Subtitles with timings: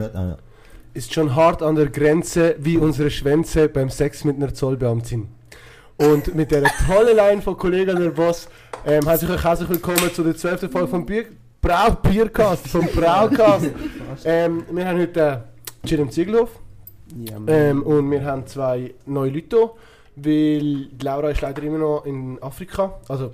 [0.00, 0.38] Ah,
[0.94, 5.28] ist schon hart an der Grenze wie unsere Schwänze beim Sex mit einer Zollbeamtin.
[5.98, 8.48] Und mit der tollen Line von Kollege der Boss
[8.86, 10.72] ähm, herzlich euch herzlich willkommen zu der 12.
[10.72, 11.26] Folge vom Bier
[11.60, 13.68] Brau Biercast, vom Braucast.
[14.24, 15.44] ähm, wir haben heute
[15.84, 16.48] äh, Chill im Ziegelhof
[17.14, 19.70] Ja, ähm, und wir haben zwei neue Leute hier,
[20.16, 22.98] weil Laura ist leider immer noch in Afrika.
[23.06, 23.32] Also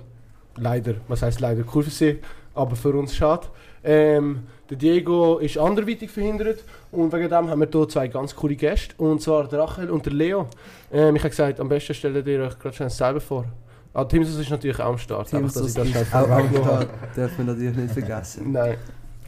[0.57, 2.19] leider, was heißt leider, cool für sie,
[2.53, 3.47] aber für uns schade.
[3.89, 8.57] Ähm, der Diego ist anderweitig verhindert und wegen dem haben wir hier zwei ganz coole
[8.57, 10.47] Gäste und zwar der Rachel und der Leo.
[10.91, 13.45] Ähm, ich habe gesagt, am besten stellt ihr euch gerade schnell selber vor.
[13.93, 16.49] Ah, Timsus ist natürlich auch am Start, das schnell auch, habe.
[16.53, 18.51] da darf man natürlich nicht vergessen.
[18.51, 18.75] Nein.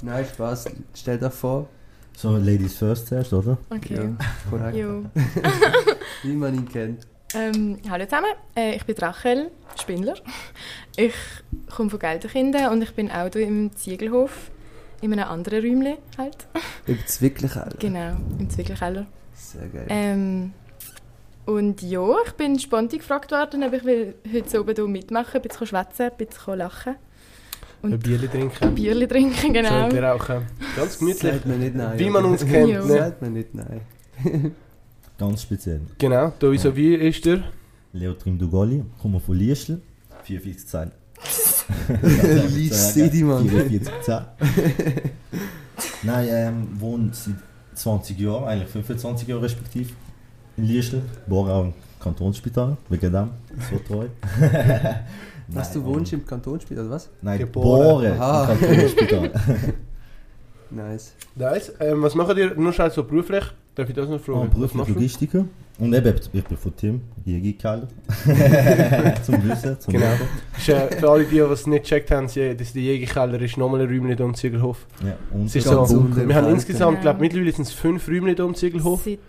[0.01, 0.65] Nein, Spaß.
[0.93, 1.67] Stell dir vor.
[2.17, 3.57] So, Ladies first zuerst, oder?
[3.69, 3.95] Okay.
[3.95, 4.17] Ja,
[4.49, 4.77] korrekt.
[6.23, 7.07] Wie man ihn kennt.
[7.35, 10.15] Ähm, hallo zusammen, äh, ich bin Rachel Spindler.
[10.97, 11.13] Ich
[11.69, 14.49] komme von Gelderkinden und ich bin auch hier im Ziegelhof,
[15.01, 16.47] in einem anderen Räumchen halt.
[17.19, 17.75] Wirklich alle.
[17.77, 19.05] Genau, im Zwickelkeller.
[19.35, 19.85] Sehr geil.
[19.89, 20.53] Ähm,
[21.45, 25.35] und ja, ich bin spontan gefragt worden, ob ich will heute so oben hier mitmachen
[25.35, 26.95] ein bisschen schwätzen, ein bisschen lachen.
[27.83, 28.63] Ein Und Bierli trinken.
[28.63, 29.89] ein Bierchen trinken, genau.
[29.89, 30.47] Schön rauchen.
[30.75, 31.31] Ganz gemütlich.
[31.33, 31.99] Sagt man nicht nein.
[31.99, 32.69] Wie man uns kennt.
[32.69, 32.83] Ja.
[32.83, 32.97] Ne?
[32.97, 33.81] Sagt man nicht nein.
[35.19, 35.81] Ganz speziell.
[35.97, 37.43] Genau, da so wie ist der?
[37.91, 39.81] Leo Trimdugoli, komme von Liestl,
[40.23, 40.91] 44 Zahlen.
[42.55, 43.47] Liest City, Mann.
[43.49, 44.27] 44 Zahlen.
[46.03, 47.35] Nein, ähm, wohnt seit
[47.75, 49.93] 20 Jahren, eigentlich 25 Jahre respektiv,
[50.55, 51.01] in Liestl.
[51.27, 53.29] Im Kantonsspital, wegen dem,
[53.69, 54.07] so treu.
[55.49, 57.09] Was, du wohnst im Kantonsspital, oder was?
[57.21, 58.13] Nein, Geboren.
[58.13, 59.31] Im Kantonsspital.
[60.71, 61.13] Nice.
[61.35, 61.73] Nice.
[61.79, 63.43] Ähm, was macht ihr nur schnell so beruflich?
[63.79, 64.49] Darf ich das noch fragen?
[64.49, 64.93] Beruflich machst du?
[64.95, 65.45] Logistiker.
[65.79, 67.87] Und eben, ich bin von Tim, hier gekeilt.
[69.23, 70.05] zum Wissen, zum Genau.
[70.57, 73.55] Ist, äh, für alle, die die es nicht gecheckt haben, sie, das der Jägerkeller ist
[73.57, 74.85] nochmal ein Räumchen hier im Ziegelhof.
[75.01, 75.77] Ja, und Es ist so,
[76.13, 77.01] wir haben insgesamt, Genau.
[77.03, 79.03] glaube mittlerweile sind es fünf Räumchen hier im Ziegelhof.
[79.05, 79.19] Seit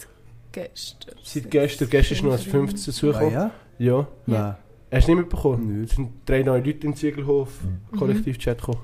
[0.51, 1.15] gestern.
[1.23, 3.33] Seit gestern, gestern ist noch als fünftes Ah, dazugekommen.
[3.33, 3.51] ja?
[3.78, 4.06] Ja.
[4.27, 4.55] Nein.
[4.93, 5.69] Hast du nicht mitbekommen?
[5.78, 5.84] Nö.
[5.84, 7.97] Es sind drei neue Leute im Ziegelhof, Mhm.
[7.97, 8.81] Kollektiv-Chat gekommen.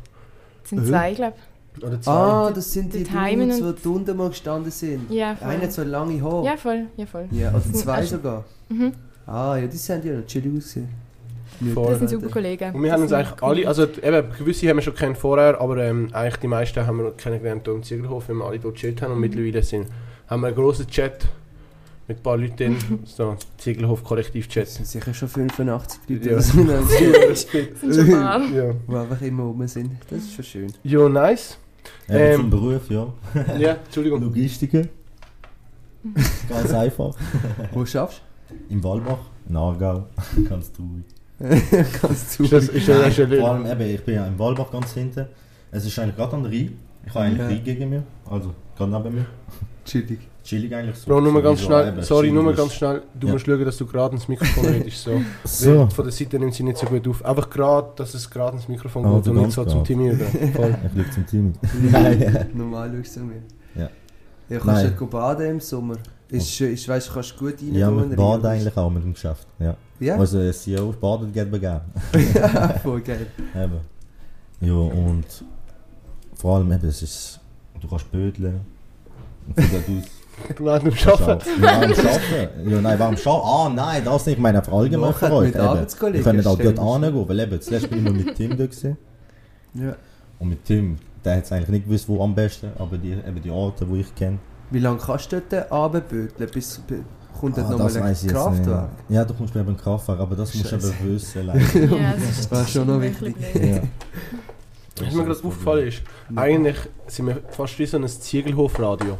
[0.62, 0.86] Es sind Mhm.
[0.86, 1.36] zwei, glaube
[1.82, 2.10] Oder zwei.
[2.12, 5.10] Ah, das sind die Die und- die unten mal gestanden sind.
[5.10, 5.48] Ja, voll.
[5.48, 6.44] Einer so lange Haare.
[6.46, 6.86] Ja, voll.
[6.96, 7.26] Ja, voll.
[7.30, 8.44] Ja, oder sind zwei erst- sogar.
[8.68, 8.92] Mhm.
[9.26, 10.88] Ah, ja, die sind ja noch chillig ausgesehen.
[11.74, 11.88] Voll.
[11.90, 12.74] Das sind super Kollegen.
[12.74, 13.66] Und wir haben uns Das eigentlich sind alle, cool.
[13.66, 17.10] also eben, gewisse haben wir schon kennt vorher, aber ähm, eigentlich die meisten haben wir
[17.12, 19.86] kennengelernt hier im Ziegelhof, wenn wir alle dort chillt haben und mittlerweile sind,
[20.28, 21.26] haben wir einen grossen Chat
[22.08, 22.76] mit ein paar Leuten
[23.06, 24.68] so Ziegelhof Das Kollektiv-Chat.
[24.68, 26.36] sind sicher schon 85 Leute, Ja.
[26.36, 26.68] die sind
[27.30, 28.40] Das sind schon ein paar.
[28.50, 28.72] ja.
[28.88, 29.90] die einfach immer oben sind.
[30.10, 30.72] Das ist schon schön.
[30.84, 31.58] Jo, nice.
[32.08, 33.12] Eben Ähm, zum Beruf, ja.
[33.58, 34.22] Ja, Entschuldigung.
[34.22, 34.82] Logistiker.
[36.48, 37.14] Ganz einfach.
[37.72, 38.22] Wo schaffst
[38.68, 39.18] Im Walbach,
[39.48, 40.04] in Aargau,
[40.48, 41.04] ganz traurig.
[41.38, 41.84] du?
[42.00, 42.44] Kannst du.
[42.44, 44.92] Ist das, ist das, ist das, Vor allem eben, ich bin ja im Walbach ganz
[44.94, 45.26] hinten.
[45.72, 46.78] Es ist eigentlich gerade an der Rhein.
[47.04, 47.46] Ich habe eigentlich Ja.
[47.48, 49.26] Rhein gegen mir, also gerade neben mir.
[49.84, 50.20] Chillig.
[50.46, 51.10] Chillig eigentlich so.
[51.10, 53.32] Bro, nur mal ganz schnell, eben, sorry, nur ganz schnell, du Ja.
[53.32, 55.20] musst schauen, dass du gerade ins Mikrofon redest, so.
[55.44, 55.86] So.
[55.88, 57.24] Von der Seite nimmt sie nicht so gut auf.
[57.24, 59.70] Einfach gerade, dass es gerade ins Mikrofon Ah, geht und nicht so grad.
[59.72, 60.24] zum Timmy über.
[60.54, 60.74] Voll.
[60.86, 61.52] Ich liege zum Team.
[61.90, 62.46] Nein.
[62.54, 63.42] Normal schaust du mir.
[63.74, 63.90] Ja.
[64.48, 64.92] Ja, kannst Nein.
[64.92, 65.96] du gehen baden im Sommer?
[66.28, 68.48] Ist, ist, weißt, du, kannst du gut rein Ja, mit oder?
[68.50, 69.46] eigentlich auch mit dem Geschäft.
[69.58, 69.76] Ja.
[70.00, 70.16] Ja?
[70.16, 71.80] Also, ein CEO badet geht begeben.
[72.82, 73.26] Voll geil.
[73.54, 73.80] Eben.
[74.60, 75.24] Ja, und
[76.34, 77.40] vor allem eben, es ist,
[77.80, 78.60] du kannst bödeln.
[79.46, 80.10] Und von dort aus
[80.56, 81.48] Du warst nicht arbeiten.
[81.62, 82.70] Ja, warum arbeiten?
[82.70, 83.28] Ja, nein, warum arbeiten?
[83.28, 84.36] Ah, nein, das nicht.
[84.36, 85.46] Ich meine allgemein Nachher für euch.
[85.46, 85.64] mit eben.
[85.66, 88.50] Arbeitskollegen, Wir können auch dort dir hingehen, weil eben, zuletzt bin ich nur mit Tim
[88.50, 88.96] da gewesen.
[89.74, 89.94] Ja.
[90.38, 93.42] Und mit Tim, der hat es eigentlich nicht gewusst, wo am besten, aber die, eben
[93.42, 94.38] die Orte, die ich kenne.
[94.70, 96.50] Wie lange kannst du dort runterböteln?
[96.50, 96.98] Bis, bis,
[97.38, 98.82] kommt dort Ah, nochmal das ein ich Kraftwerk?
[99.08, 99.10] nicht.
[99.10, 100.94] Ja, du kommst mit einem Kraftwerk, aber das musst du Scheiße.
[101.00, 101.42] eben wissen.
[101.46, 101.60] leider.
[102.00, 103.74] Ja, das ist, War das schon ist noch wirklich wichtig.
[103.74, 103.82] ja.
[105.04, 106.02] Was mir gerade aufgefallen ist,
[106.34, 106.76] eigentlich
[107.06, 109.18] sind wir fast wie so ein Ziegelhofradio.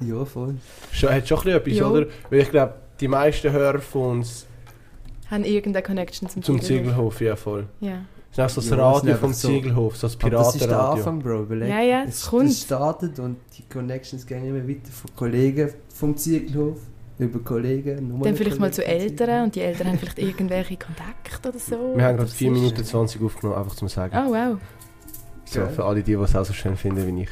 [0.00, 0.56] Ja, voll.
[0.92, 1.88] Schon, hat schon ein bisschen etwas, Ja.
[1.88, 2.06] oder?
[2.30, 4.46] Weil ich glaube, die meisten Hörer von uns
[5.30, 7.16] Haben irgendeine Connection zum, zum Ziegelhof.
[7.16, 7.66] Ziegelhof, ja voll.
[7.80, 8.04] Ja.
[8.36, 10.60] Das ist auch so das Ja, Radio vom so- Ziegelhof, so das Aber das ist
[10.60, 10.96] der Piratenradio.
[11.04, 11.42] Anfang, Bro.
[11.42, 11.68] Überleg.
[11.68, 12.46] Ja, ja, es kommt.
[12.50, 16.78] Es startet und die Connections gehen immer weiter von Kollegen vom Ziegelhof
[17.18, 18.08] über Kollegen.
[18.08, 21.58] nochmal Dann vielleicht mal zu Kollegen Eltern und die Eltern haben vielleicht irgendwelche Kontakte oder
[21.60, 21.76] so.
[21.96, 24.16] Wir haben gerade Das 4 ist- Minuten 20 aufgenommen, einfach zum Sagen.
[24.16, 24.58] Oh wow.
[25.44, 25.70] So, Geil.
[25.70, 27.28] für alle, die, die es auch so schön finden wie ich.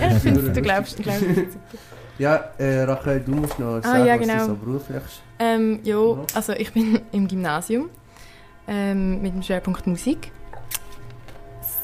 [0.00, 1.24] Ja, ich finde, du glaubst, du glaubst.
[2.18, 4.38] Ja, äh, Rachel, du musst noch Ah, sagen, ja, was genau.
[4.40, 5.02] du so beruflich
[5.38, 5.96] Ähm, Ja.
[5.96, 7.90] ja, also ich bin im Gymnasium
[8.66, 10.32] ähm, mit dem Schwerpunkt Musik.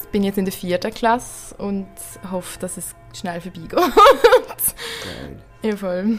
[0.03, 1.87] Ich bin jetzt in der vierten Klasse und
[2.31, 3.71] hoffe, dass es schnell vorbeigeht.
[3.71, 3.93] geil.
[5.62, 6.19] ja, voll.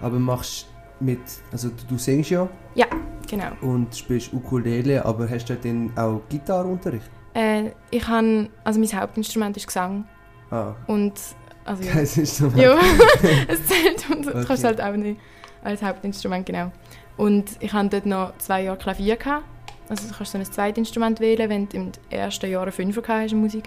[0.00, 0.68] Aber machst
[1.00, 1.18] mit,
[1.50, 2.48] also du, singst ja
[3.28, 3.50] Genau.
[3.62, 7.10] und spielst Ukulele, aber hast du dann auch Gitarreunterricht?
[7.34, 10.04] Äh, ich habe, also mein Hauptinstrument ist Gesang
[10.50, 11.14] Ah, und
[11.64, 11.92] Also ja.
[11.92, 12.56] Kein Instrument.
[12.58, 12.76] ja,
[13.48, 14.44] es zählt und das Okay.
[14.46, 15.20] kannst du halt auch nicht
[15.64, 16.70] als Hauptinstrument, genau.
[17.16, 19.16] Und ich hatte dort noch zwei Jahre Klavier.
[19.16, 19.44] Gehabt.
[19.88, 23.32] Also du kannst so ein Zweitinstrument wählen, wenn du im ersten Jahr Fünfer gehabt hast
[23.32, 23.64] in Musik.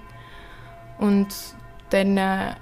[1.00, 1.28] Und
[1.90, 2.54] dann, äh,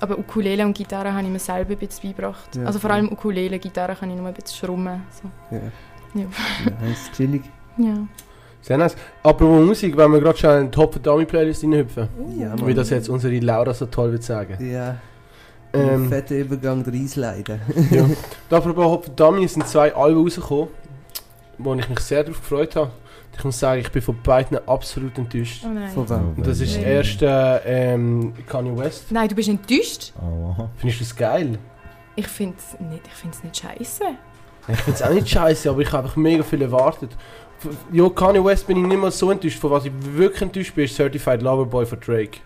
[0.00, 2.54] aber Ukulele und Gitarre habe ich mir selber ein bisschen beigebracht.
[2.56, 5.02] Ja, also vor allem Ukulele, Gitarre kann ich nur ein bisschen schrummen.
[5.10, 5.56] So.
[5.56, 5.62] Ja.
[6.14, 6.26] Ja.
[6.86, 7.42] Nice, chillig.
[7.78, 7.94] Ja.
[8.62, 8.94] Sehr nice.
[9.22, 12.08] Apropos Musik, wenn wir gerade schon in die Top Dummy Playlist reinhüpfen.
[12.38, 14.56] Ja, Wie das jetzt unsere Laura so toll wird sagen.
[14.72, 14.96] Ja.
[15.74, 17.60] Ähm, Fetter Übergang reinsliden.
[17.90, 18.02] ja.
[18.04, 18.16] Und
[18.50, 20.68] apropos Hop Dummy sind zwei Alben rausgekommen,
[21.58, 22.90] wo ich mich sehr darauf gefreut habe.
[23.36, 25.64] Ich muss sagen, ich bin von beiden absolut enttäuscht.
[25.64, 25.88] Oh nein.
[25.90, 26.34] Von wem?
[26.36, 26.94] Und das ist das Nee.
[26.94, 29.10] erste ähm, Kanye West.
[29.10, 30.12] Nein, du bist enttäuscht?
[30.20, 30.54] Oh.
[30.76, 31.58] Findest du das geil?
[32.14, 34.04] Ich finde es nicht, ich find's nicht scheiße.
[34.68, 37.16] Ich finde es auch nicht scheiße, aber ich habe einfach mega viel erwartet.
[37.92, 39.58] Ja, Kanye West bin ich nicht mal so enttäuscht.
[39.58, 42.38] Von was ich wirklich enttäuscht bin, ist Certified Lover Boy von Drake.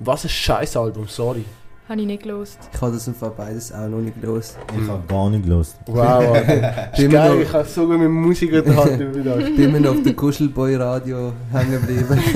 [0.00, 1.44] Was ein scheiß Album, sorry.
[1.88, 2.58] Habe ich nicht gelost.
[2.74, 4.56] Ich habe das im Fall beides auch noch nicht los.
[4.78, 5.74] Ich habe gar nicht gelesen.
[5.86, 6.92] Wow, Alter.
[6.98, 9.38] Ist geil, noch- ich habe so gut mit Musik unterhalten über das.
[9.48, 12.18] Ich bin immer noch auf dem Kuschelboy Radio hängen geblieben.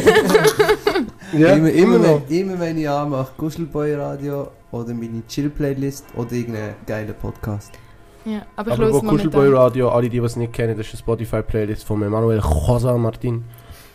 [1.34, 2.22] Ja, immer, immer noch.
[2.28, 7.72] Wenn, immer wenn ich anmache, Kuschelboy Radio oder meine Chill-Playlist oder irgendeinen geilen Podcast.
[8.24, 10.76] Ja, aber ich Aber höre wo es Kuschelboy momentan Radio, alle die es nicht kennen,
[10.76, 13.44] das ist eine Spotify-Playlist von Emanuel Cosa Martin.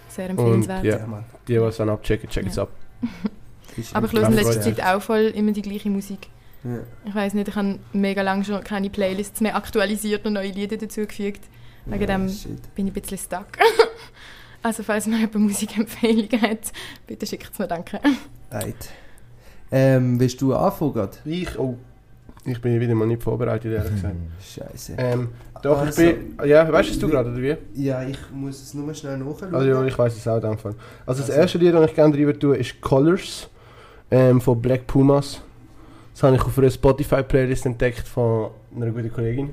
[0.09, 0.83] sehr Und empfehlenswert.
[0.83, 1.23] ja, Mann.
[1.47, 2.63] die, die es dann abchecken, checken es Ja.
[2.63, 2.69] ab.
[3.77, 4.59] Ist Aber ich höre in letzter.
[4.61, 6.27] Zeit auch voll immer die gleiche Musik.
[6.63, 6.79] Ja.
[7.05, 10.77] Ich weiß nicht, ich habe mega lange schon keine Playlists mehr aktualisiert und neue Lieder
[10.77, 11.41] dazugefügt.
[11.85, 12.75] Wegen Ja, dem shit.
[12.75, 13.45] bin ich ein bisschen stuck.
[14.63, 16.71] also falls man jemand Musikempfehlungen hat,
[17.05, 17.99] bitte schickt es mir, danke.
[18.51, 18.89] Right.
[19.71, 21.09] Ähm, willst du anfangen?
[21.25, 21.77] Ich, oh,
[22.47, 24.15] ich bin wieder mal nicht vorbereitet, ehrlich gesagt.
[24.41, 24.93] Scheiße.
[24.97, 25.29] Ähm,
[25.61, 27.55] doch, Also, ich bin, ja, weißt du du gerade, oder wie?
[27.75, 29.53] Ja, ich muss es nur schnell nachschauen.
[29.53, 30.73] Also ja, ich weiß es auch in dem Fall.
[31.05, 33.49] Also das Also- erste Lied, das ich gerne drüber tue, ist Colors
[34.11, 35.41] ähm, von Black Pumas.
[36.13, 39.49] Das habe ich auf einer Spotify-Playlist entdeckt von einer guten Kollegin.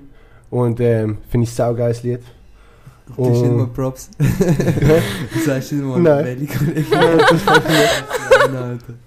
[0.50, 2.20] Und ähm, finde ich ein saugeiles Lied.
[3.16, 4.08] Du hast nicht mal Props.
[4.18, 6.24] du sagst nicht mal, Nein.
[6.24, 6.86] welche Kollegen.
[6.90, 8.04] Ja, das kann ich nicht.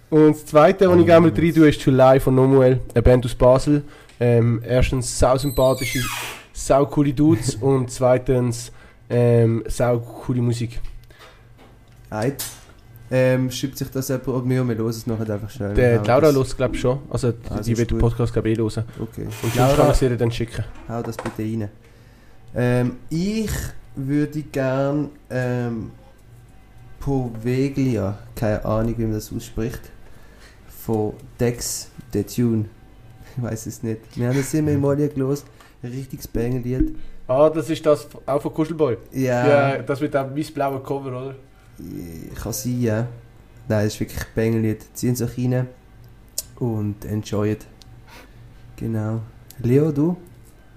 [0.10, 1.36] Und das zweite, was Oh, ich gerne nice.
[1.36, 3.84] rein tue, ist July von Nomuel, eine Band aus Basel.
[4.19, 6.00] Ähm, erstens sau sympathische,
[6.54, 8.72] sau coole Dudes und zweitens
[9.10, 10.80] ähm, sau coole Musik.
[12.12, 12.44] Right.
[13.10, 15.74] Ähm, schreibt sich das jemand oder mir, wir hören es nachher einfach schnell.
[15.75, 17.00] Der Hau Laura hört glaube ich schon.
[17.10, 18.00] Also die, Also die wird den.
[18.00, 18.83] Podcast glaube ich eh hören.
[19.00, 19.24] Okay.
[19.25, 20.63] Und sonst kann Laura, ich sie ihr dann schicken.
[20.90, 21.69] hau das bitte rein.
[22.56, 23.50] Ähm, ich
[23.95, 25.92] würde gern ähm,
[27.07, 29.80] Poveglia, keine Ahnung wie man das ausspricht,
[30.68, 32.65] von Dex, The Tune.
[33.38, 34.01] Ich weiß es nicht.
[34.18, 35.45] Wir haben das immer im Mali gelesen.
[35.81, 36.98] Ein richtiges Bangerlied.
[37.25, 38.98] Ah, das ist das auch von Kuschelboy.
[39.13, 41.36] Ja, Ja, das mit dem weiß-blauen Cover, oder?
[42.36, 43.07] kann sein, ja.
[43.69, 44.86] Nein, das ist wirklich ein Bangerlied.
[44.94, 45.68] Ziehen Sie euch rein
[46.59, 47.65] und enjoyt.
[48.75, 49.21] Genau.
[49.63, 50.18] Leo, du?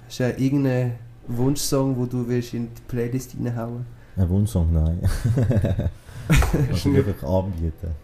[0.07, 0.93] Hast du irgendeinen
[1.27, 3.85] Wunschsong, wo du willst in die Playlist reinhauen
[4.17, 5.01] Ein Wunschsong, nein.
[6.71, 7.95] Was ich wirklich anbieten.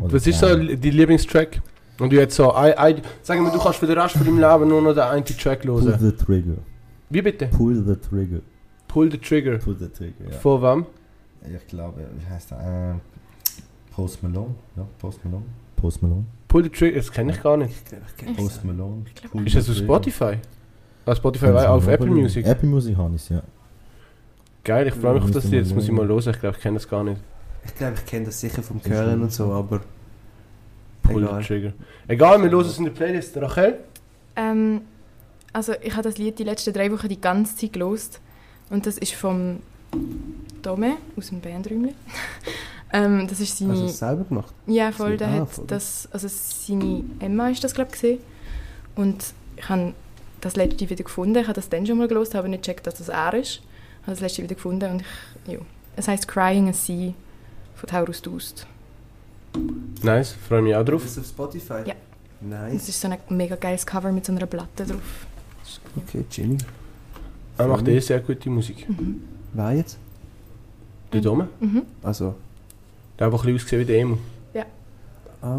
[0.00, 1.60] Oder Was ist so dein Lieblingstrack?
[1.98, 4.38] Und du jetzt so, ein, ein, sagen wir, du kannst für den Rest von deinem
[4.38, 5.98] Leben nur noch den einen Track Pull hören.
[5.98, 6.56] the trigger.
[7.08, 7.46] Wie bitte?
[7.46, 8.40] Pull the trigger.
[8.88, 9.58] Pull the Trigger.
[9.58, 10.38] Pull the trigger, ja.
[10.38, 10.86] Von wem?
[11.54, 12.60] Ich glaube, wie heißt der?
[12.94, 13.00] Ähm,
[13.94, 14.54] Post Malone.
[14.76, 15.44] Ja, Post Malone.
[15.76, 16.24] Post Malone.
[16.48, 17.74] Pull the Trigger, das kenne ich gar nicht.
[18.36, 19.04] Post Malone.
[19.30, 19.76] Pull Ist das auf.
[19.76, 20.34] Spotify?
[21.04, 22.06] Ah, Spotify war du auf mal Apple.
[22.06, 22.46] Music.
[22.46, 23.42] Apple Music habe ich es, ja.
[24.66, 25.60] Geil, ich freue mich auf das Lied.
[25.60, 26.28] Jetzt muss ich mal hören.
[26.28, 27.20] Ich glaube, ich kenne das gar nicht.
[27.64, 29.80] Ich, glaube, ich kenne das sicher vom Das Hören und so, aber
[31.04, 31.44] Pull egal.
[31.44, 31.72] Trigger.
[32.08, 33.36] Egal, wir hören es in der Playlist.
[33.36, 33.78] Rachel?
[34.34, 34.80] Ähm,
[35.52, 38.20] also ich habe das Lied die letzten drei Wochen die ganze Zeit gelost
[38.68, 39.60] und das ist vom
[40.62, 41.94] Dome aus dem Bandräumchen.
[42.92, 43.74] ähm, das ist seine...
[43.74, 44.52] Hast du es selber gemacht?
[44.66, 45.66] Ja, voll, der ah, hat voll.
[45.68, 48.18] das, also seine Emma ist das glaube ich gesehen
[48.96, 49.94] und ich habe
[50.40, 51.36] das letzte wieder gefunden.
[51.36, 53.62] Ich habe das dann schon mal gelost, habe nicht gecheckt, dass das er ist.
[54.06, 55.00] Ich habe das letzte wieder gefunden und
[55.46, 55.58] ich, ja.
[55.96, 57.12] Es heißt Crying a Sea
[57.74, 58.64] von Taurus Dust.
[60.02, 61.04] Nice, freue mich auch drauf.
[61.04, 61.82] Ist das auf Spotify?
[61.86, 61.94] Ja.
[62.40, 62.88] Es Nice.
[62.90, 65.26] ist so ein mega geiles Cover mit so einer Platte drauf.
[65.96, 66.58] Okay, chilling.
[67.58, 68.88] Er macht eh sehr gute Musik.
[68.88, 69.22] Mhm.
[69.54, 69.98] Wer jetzt?
[71.12, 71.48] Der Dome?
[71.58, 71.82] Mhm.
[72.02, 72.34] Also,
[73.18, 74.18] Der hat einfach ein bisschen ausgesehen wie der Emo.
[75.42, 75.56] ah.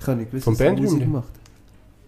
[0.00, 1.28] Ich habe nicht gewusst, Vom dass er Musik macht.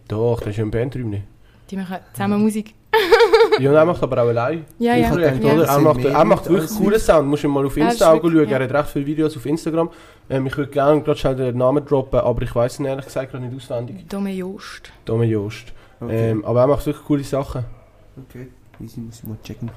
[0.08, 1.22] Doch, der ist ja im Bandräumchen.
[1.70, 2.75] Die machen zusammen Musik.
[3.61, 4.64] Ja, und er macht aber auch allein.
[4.79, 5.09] Ja, Ich ja.
[5.11, 5.52] hab gedacht, ja.
[5.55, 5.64] Oder?
[5.67, 7.00] Er macht, er macht wirklich coolen.
[7.00, 7.29] Sound.
[7.29, 8.33] Musst du mal auf Ja, Insta anschauen.
[8.33, 9.90] wirklich- Er hat recht viele Videos auf Instagram.
[10.29, 13.31] Ähm, ich würde gerne gerade schnell den Namen droppen, aber ich weiß ihn ehrlich gesagt
[13.33, 14.09] gerade nicht auswendig.
[14.09, 14.90] Dome Joost.
[15.05, 15.73] Dome Joost.
[16.00, 16.31] Okay.
[16.31, 17.64] Ähm, aber er macht wirklich coole Sachen.
[18.17, 18.49] okay.
[18.83, 19.71] Easy, muss ich mal checken.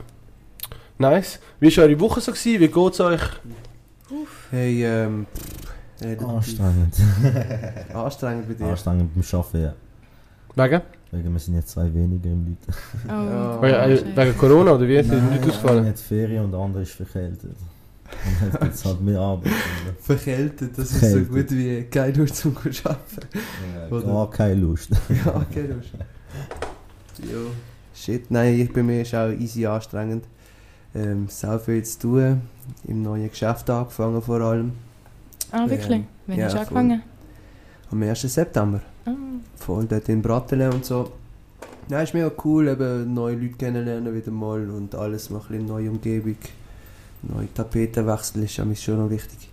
[0.98, 1.40] Nice.
[1.60, 2.32] Wie war eure Woche so?
[2.32, 2.60] Gewesen?
[2.62, 3.22] Wie geht es euch?
[4.52, 5.25] Hey, ähm,
[6.28, 6.96] Anstrengend.
[7.94, 8.66] anstrengend bei dir.
[8.72, 9.74] Anstrengend beim Arbeiten, ja.
[10.56, 10.82] Wegen?
[11.13, 12.79] Wegen wir sind jetzt zwei weniger im Leute.
[13.08, 13.12] Oh.
[13.12, 13.62] Ja.
[13.62, 14.96] Wegen, äh, wegen Corona oder wie?
[14.96, 15.86] Sind Nein, nicht einer ausgefallen?
[15.86, 17.51] hat Ferien und der andere ist verkältet.
[17.53, 19.51] Und jetzt gibt es halt mehr Arbeit.
[20.01, 21.27] Verkältet, das ist Verkältet.
[21.27, 22.77] so gut wie keine Lust zum Arbeiten.
[23.75, 24.05] Ja, Oder?
[24.08, 24.89] Gar keine Lust.
[25.10, 25.89] ja, okay, Lust.
[27.32, 27.51] Jo.
[27.93, 30.25] Shit, nein, ich, bei mir ist auch easy anstrengend.
[30.96, 32.41] Ähm, sau viel zu tun.
[32.88, 34.74] Im neuen Geschäft angefangen vor allem.
[35.51, 36.00] Ah, wirklich?
[36.00, 37.03] Ähm, Wann ja, hast du angefangen?
[37.91, 38.22] Am 1.
[38.22, 38.82] September.
[39.55, 41.12] Voll dort in Brattelen und so.
[41.89, 45.65] Nein, ist mega cool, eben neue Leute kennenlernen wieder mal und alles mal ein bisschen
[45.65, 46.38] neue Umgebung.
[47.24, 49.50] Neue Tapetenwechsel ist für schon noch wichtig.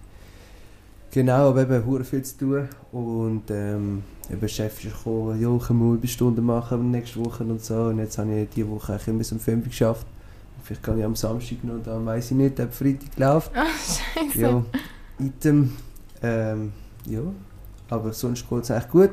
[1.12, 5.98] Genau, aber eben hure viel zu tun und ähm, eben Chef ist gekommen, ja, wir
[5.98, 9.32] eine Stunde machen nächste Woche und so und jetzt habe ich diese Woche eigentlich bis
[9.32, 10.06] um 5 Uhr geschafft.
[10.62, 13.50] Vielleicht kann ich am Samstag noch, dann weiß ich nicht, ob Freitag läuft.
[13.56, 13.66] Ah,
[14.14, 14.40] scheiße.
[14.40, 14.64] Ja,
[15.18, 15.72] Item,
[16.22, 16.72] ähm,
[17.06, 17.22] ja,
[17.88, 19.10] aber sonst geht es eigentlich gut.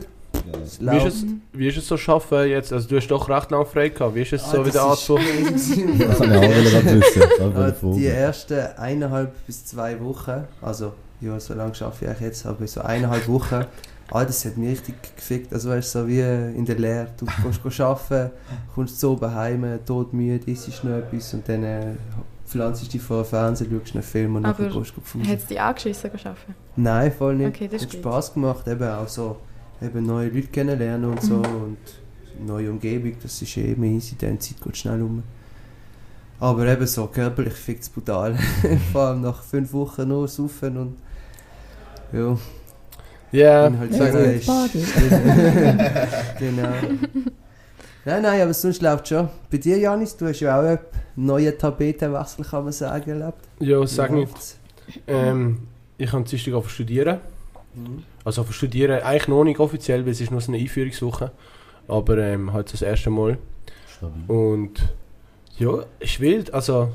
[0.64, 2.72] Es Wie ist, es, wie ist es so schaffen jetzt?
[2.74, 4.16] Also du hast doch recht lange frei gehabt.
[4.16, 6.00] Wie ist es so Ah, wieder das ist anzufangen?
[6.00, 7.30] Das kann ich auch wissen.
[7.40, 7.96] Das fragen.
[7.96, 12.68] Die ersten eineinhalb bis zwei Wochen, also ja, so lange arbeite ich eigentlich jetzt, aber
[12.68, 13.66] so eineinhalb Wochen,
[14.12, 15.52] ah, das hat mich richtig gefickt.
[15.54, 18.32] Also weißt du, so wie in der Lehre, du gehst go arbeiten,
[18.76, 21.82] kommst so oben heim, todmüde, isst noch etwas und dann äh,
[22.46, 25.28] pflanzt dich vor den Fernseher, schaust einen Film und Aber nachher gehst du Fuß.
[25.28, 26.46] Hat es dich angeschissen geschafft?
[26.76, 27.48] Nein, voll nicht.
[27.48, 27.94] Okay, das hat.
[27.94, 29.38] Spaß gemacht, eben auch so
[29.82, 31.46] eben neue Leute kennenlernen und so Mhm.
[31.46, 31.78] und
[32.46, 35.24] neue Umgebung, das ist eh immer easy, dann die Zeit geht schnell um.
[36.40, 38.38] Aber eben so körperlich fickt es brutal.
[38.92, 40.96] Vor allem nach fünf Wochen nur saufen und
[42.14, 42.38] ja,
[43.32, 44.48] Ja, dann halt sagen, Ja, ist
[46.40, 46.70] genau.
[48.06, 49.28] Nein, nein, aber sonst läuft schon.
[49.52, 50.80] Bei dir, Janis, du hast ja auch einen
[51.18, 53.40] neuen Tapetenwechsel, kann man sagen, erlebt.
[53.60, 54.56] ja sag nicht.
[55.08, 55.60] Ähm,
[55.98, 57.18] ich habe Dienstag auf studieren.
[57.76, 58.04] Mhm.
[58.28, 61.32] Also auf studieren eigentlich noch nicht offiziell, weil es ist nur so eine Einführungswoche.
[61.88, 63.38] Aber ähm, halt das erste Mal.
[63.90, 64.24] Stabil.
[64.28, 64.74] Und
[65.58, 66.54] ja, ist wild.
[66.54, 66.90] Also,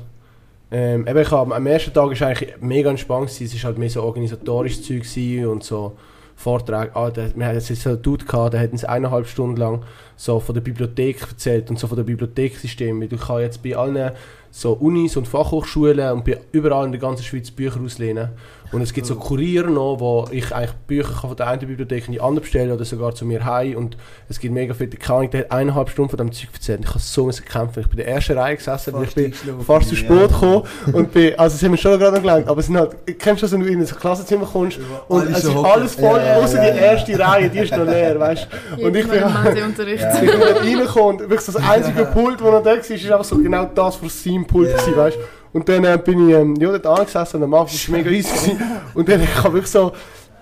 [0.69, 3.29] ähm, eben, ich hab, am ersten Tag war eigentlich mega entspannt.
[3.29, 3.45] gewesen.
[3.45, 5.93] Es war halt mehr so organisatorisches Zeug und so
[6.35, 6.95] Vorträge.
[6.95, 9.83] Ah, der, wir hatten jetzt so einen Dude, gehabt, der hat uns eineinhalb Stunden lang
[10.15, 13.01] so von der Bibliothek erzählt und so von der Bibliothekssystem.
[13.01, 14.11] Weil Du kannst jetzt bei allen
[14.51, 18.29] so Unis und Fachhochschulen und bei überall in der ganzen Schweiz Bücher auslehnen.
[18.73, 22.07] Und es gibt so Kurier noch, wo ich eigentlich Bücher kann von der einen Bibliothek
[22.07, 23.77] in die andere bestellen oder sogar zu mir heim.
[23.77, 23.97] Und
[24.29, 26.79] es gibt mega viele, keine Ahnung, der hat eineinhalb Stunden von diesem Zeug erzählt.
[26.81, 27.81] Ich habe so müssen kämpfen.
[27.81, 29.33] Ich bin in der ersten Reihe gesessen, weil ich bin
[29.65, 32.59] fast zu spät gekommen und bin, also es haben wir schon gerade noch gelernt, aber
[32.59, 35.55] es sind halt, kennst du das, wenn du in ein Klassenzimmer kommst und es ist
[35.55, 36.83] alles voll, Ja, außer ja, die ja.
[36.85, 38.85] erste Reihe, die ist noch leer, weißt du.
[38.85, 40.05] Und ich bin, im Matheunterricht.
[40.23, 43.37] ich bin reingekommen und wirklich das einzige Pult, das noch da war, ist einfach so
[43.37, 44.97] genau das von seinem Pult Ja.
[44.97, 45.42] weißt du.
[45.53, 48.09] Und dann äh, bin ich ähm, ja, dort angesessen und am Anfang war es mega
[48.09, 48.61] easy gewesen.
[48.95, 49.91] und dann ich habe wirklich so,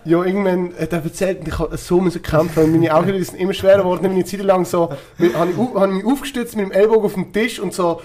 [0.05, 3.39] ja, irgendwann hat er erzählt und ich habe so müssen kämpfen und meine Augenlider sind
[3.39, 4.03] immer schwerer geworden.
[4.03, 4.97] Dann bin ich eine Zeit lang so, habe
[5.51, 8.01] ich, habe ich mich aufgestützt mit dem Ellbogen auf dem Tisch und so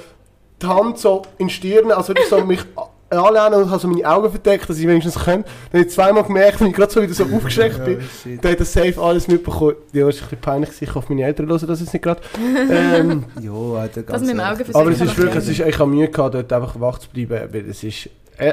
[0.60, 2.64] die Hand so in die Stirn, also wirklich so mich
[3.10, 5.42] anlehnen und habe so meine Augen verdeckt, dass ich wenigstens kann.
[5.70, 8.44] Dann habe ich zweimal gemerkt, wenn ich gerade so wieder so aufgeschreckt bin, shit.
[8.44, 9.75] dann hat er safe alles mitbekommen.
[9.92, 12.20] Ja, ist ein bisschen peinlich, ich hoffe, meine Eltern hören das jetzt nicht gerade.
[12.38, 14.40] ähm, Ja, Alter, ganz Das mit dem.
[14.40, 17.08] Auge aber es ist wirklich, es ist, ich habe Mühe gehabt, dort einfach wach zu
[17.10, 18.10] bleiben, weil es ist...
[18.38, 18.52] Äh,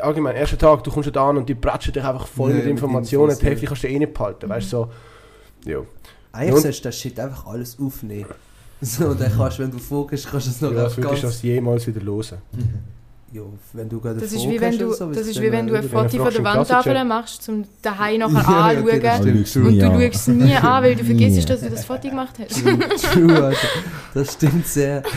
[0.00, 2.66] allgemein, erster Tag, du kommst da an und die bratschen dich einfach voll Ja, mit
[2.66, 4.90] Informationen, die Hälfte kannst du eh nicht behalten, weißt du, so...
[5.64, 5.78] Ja.
[6.32, 8.26] Eigentlich Und- sollst du das Shit einfach alles aufnehmen.
[8.82, 10.96] So, dann kannst du, wenn du fokussst, kannst du es noch Ja, ganz...
[10.96, 12.38] wirklich das jemals wieder hören.
[13.32, 13.42] Ja,
[13.74, 15.84] wenn du gerade Das ist wie wenn du, so, das ist wie wenn du ein
[15.88, 19.46] Foto von der Wandtafel machst, um daheim nachher Ja, das anzuschauen.
[19.46, 19.52] stimmt.
[19.52, 20.10] True, Und du ja.
[20.10, 21.06] schaust es nie an, weil du Nie.
[21.18, 22.64] vergisst, dass du das Foto gemacht hast.
[23.12, 23.68] True, Alter.
[24.14, 25.02] Das stimmt sehr.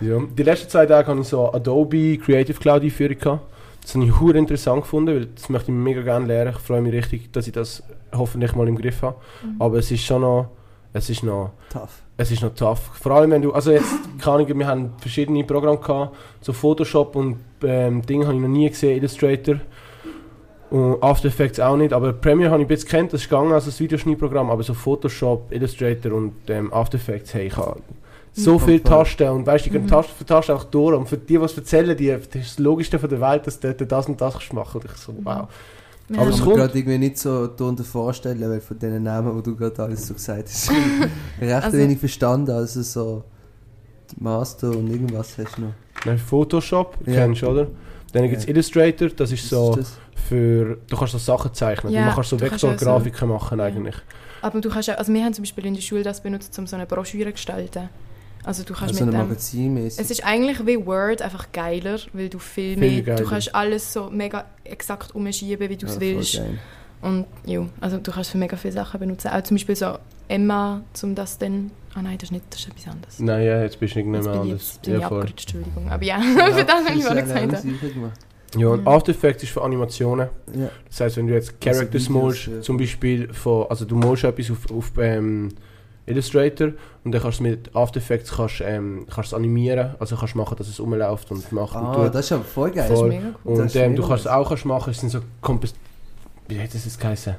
[0.00, 0.20] Ja.
[0.38, 3.40] Die letzten zwei Tage hatte ich so Adobe Creative Cloud Einführung.
[3.82, 6.52] Das habe ich hure interessant gefunden, weil das möchte ich mega gerne lernen.
[6.56, 7.82] Ich freue mich richtig, dass ich das
[8.14, 9.16] hoffentlich mal im Griff habe.
[9.44, 9.60] Mhm.
[9.60, 10.50] Aber es ist schon noch,
[10.92, 12.02] es ist noch, Tough.
[12.16, 12.80] Es ist noch tough.
[13.00, 17.14] Vor allem wenn du, also jetzt, keine Ahnung, wir haben verschiedene Programme gehabt, so Photoshop
[17.16, 19.56] und ähm, Dinge habe ich noch nie gesehen, Illustrator.
[20.70, 23.66] Und After Effects auch nicht, aber Premiere habe ich bis kennt, das ist gegangen als
[23.66, 27.80] ein Videoschnittprogramm, aber so Photoshop, Illustrator und ähm, After Effects, hey, ich habe
[28.32, 29.86] so viele Tasten und weißt du, die Mhm.
[29.86, 32.58] Taste für Taste einfach durch und für die, die es erzählen, die, das ist das
[32.58, 35.48] Logischste von der Welt, dass du das und das kannst machen und ich so, wow.
[36.08, 39.36] Wir Aber ich kann mir gerade irgendwie nicht so darunter vorstellen, weil von den Namen,
[39.36, 40.70] die du gerade alles so gesagt hast,
[41.40, 42.50] recht Also- wenig verstanden.
[42.52, 43.24] Also so
[44.18, 45.72] Master und irgendwas hast du noch.
[46.04, 47.14] Nein, Photoshop, Ja.
[47.14, 47.66] kennst du, oder?
[48.12, 48.50] Dann gibt es Ja.
[48.50, 49.98] Illustrator, das ist Was so ist das?
[50.28, 53.96] für, du kannst so Sachen zeichnen, Ja, du kannst so Vektorgrafiken machen eigentlich.
[54.42, 56.66] Aber du kannst auch, also wir haben zum Beispiel in der Schule das benutzt, um
[56.68, 57.88] so eine Broschüre zu gestalten.
[58.44, 59.76] Also du kannst Also mit dem...
[59.86, 63.02] Es ist eigentlich wie Word, einfach geiler, weil du viel Viel mehr...
[63.02, 63.22] geiler.
[63.22, 66.42] Du kannst alles so mega exakt umschieben, wie du es Ja, willst.
[67.02, 69.28] Und ja, also du kannst für mega viele Sachen benutzen.
[69.28, 71.70] Auch zum Beispiel so Emma, um das dann...
[71.94, 73.18] Ah nein, das ist nicht, das ist etwas anderes.
[73.18, 74.48] Nein, ja, jetzt bist du nicht mehr Jetzt anders.
[74.48, 75.18] jetzt bin ich Ja, voll.
[75.20, 75.90] abgerutscht, Entschuldigung.
[75.90, 76.20] Aber ja,
[76.54, 77.64] für das habe ich eine gesagt.
[78.56, 78.88] ja, und Mhm.
[78.88, 80.28] After Effects ist für Animationen.
[80.54, 80.68] Ja.
[80.88, 82.60] Das heißt, wenn du jetzt Characters Videos, malst, ja.
[82.60, 85.48] zum Beispiel von, also du malst etwas auf, auf ähm,
[86.06, 86.68] Illustrator
[87.04, 90.68] und dann kannst du mit After Effects kannst, ähm, kannst animieren, also kannst machen, dass
[90.68, 92.14] es rumläuft und macht und Ah, tut.
[92.14, 92.84] das ist aber voll geil.
[92.88, 93.08] Das ist Voll.
[93.08, 93.52] mega cool.
[93.52, 95.74] Das Und ist ähm, du kannst es auch kannst machen, es sind so Kompos
[96.48, 97.34] wie hat das jetzt geheißen?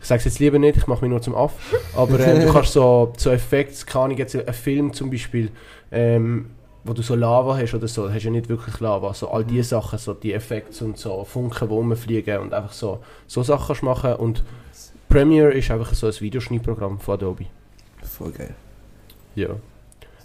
[0.00, 1.52] Ich sage es jetzt lieber nicht, ich mache mich nur zum Aff.
[1.96, 5.50] Aber ähm, du kannst so, so Effekte, keine Ahnung, jetzt ein Film zum Beispiel,
[5.92, 6.50] ähm,
[6.84, 9.12] wo du so Lava hast oder so, hast ja nicht wirklich Lava.
[9.14, 9.48] So all Mhm.
[9.48, 12.98] diese Sachen, so die Effekte und so Funken, die rumfliegen und einfach so,
[13.28, 14.14] so Sachen kannst du machen.
[14.14, 14.42] Und
[15.08, 17.46] Premiere ist einfach so ein Videoschnittprogramm von Adobe.
[18.18, 18.54] Voll geil.
[19.34, 19.48] Ja.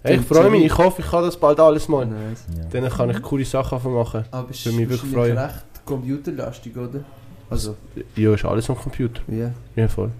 [0.02, 2.04] Hey, ich freue mich, ich hoffe, ich kann das bald alles mal.
[2.04, 2.44] Nice.
[2.56, 2.80] Ja.
[2.80, 4.24] Dann kann ich coole Sachen machen.
[4.30, 5.38] Aber es Für mich wirklich freuen.
[5.38, 7.00] recht computerlastig, oder?
[7.48, 7.76] Also,
[8.16, 9.22] Ja, ist alles am Computer.
[9.28, 9.50] ja.
[9.76, 10.10] Ja, voll.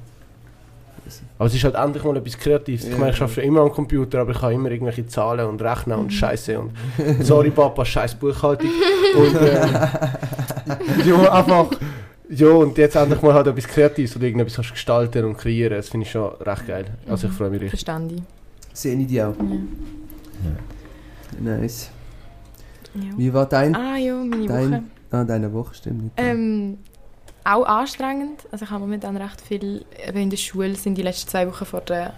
[1.38, 2.86] Aber es ist halt endlich mal etwas Kreatives.
[2.86, 5.98] Ich meine, ich arbeite immer am Computer, aber ich habe immer irgendwelche Zahlen und Rechnen
[5.98, 6.72] und Scheiße und
[7.20, 8.70] sorry Papa, scheiß Buchhaltung.
[9.16, 9.68] Und ähm,
[11.06, 11.66] ja, einfach.
[12.36, 15.76] Ja, und jetzt endlich mal halt etwas Kreatives oder irgendetwas kannst gestalten und kreieren.
[15.76, 16.86] Das finde ich schon recht geil.
[17.08, 17.80] Also ich freue mich richtig.
[17.80, 18.22] Verstand ich.
[18.72, 19.34] Sehe ich die auch.
[19.38, 20.50] Ja.
[21.40, 21.90] Nice.
[22.94, 23.02] Ja.
[23.16, 23.74] Wie war dein...
[23.74, 24.82] Ah ja, meine Dein- Woche.
[25.10, 26.12] Ah, deine Woche stimmt nicht.
[26.16, 26.78] Ähm,
[27.44, 28.40] auch anstrengend.
[28.50, 31.64] Also ich habe momentan recht viel, eben in der Schule sind die letzten zwei Wochen
[31.66, 32.14] vor der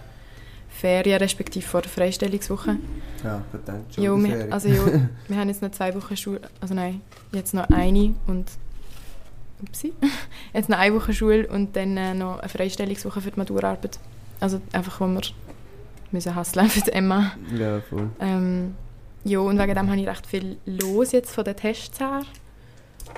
[0.68, 2.76] Ferien, respektive vor der Freistellungswoche.
[3.24, 4.80] ja, verdammt, schon Ja, wir, also ja,
[5.28, 7.00] wir haben jetzt noch zwei Wochen Schule, also nein,
[7.32, 8.46] jetzt noch eine und
[9.62, 9.92] upsi,
[10.52, 13.98] jetzt noch eine Woche Schule und dann äh, noch eine Freistellungswoche für die Maturarbeit.
[14.40, 15.22] Also einfach, wo wir
[16.12, 17.32] müssen hustlen für Emma.
[17.56, 18.10] Ja, voll.
[18.20, 18.74] Ähm,
[19.24, 22.22] ja, und wegen dem habe ich recht viel los jetzt von den Tests her.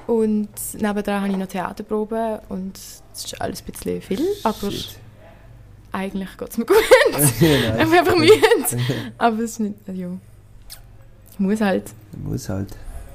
[0.07, 4.99] Und nebendran habe ich noch Theaterproben und es ist alles ein bisschen viel, aber Shit.
[5.93, 6.77] eigentlich geht es mir gut.
[7.11, 8.33] ich ja, bin einfach müde.
[9.19, 10.09] Aber es ist nicht, also, ja.
[11.33, 11.93] Ich muss halt.
[12.23, 12.69] Muss halt.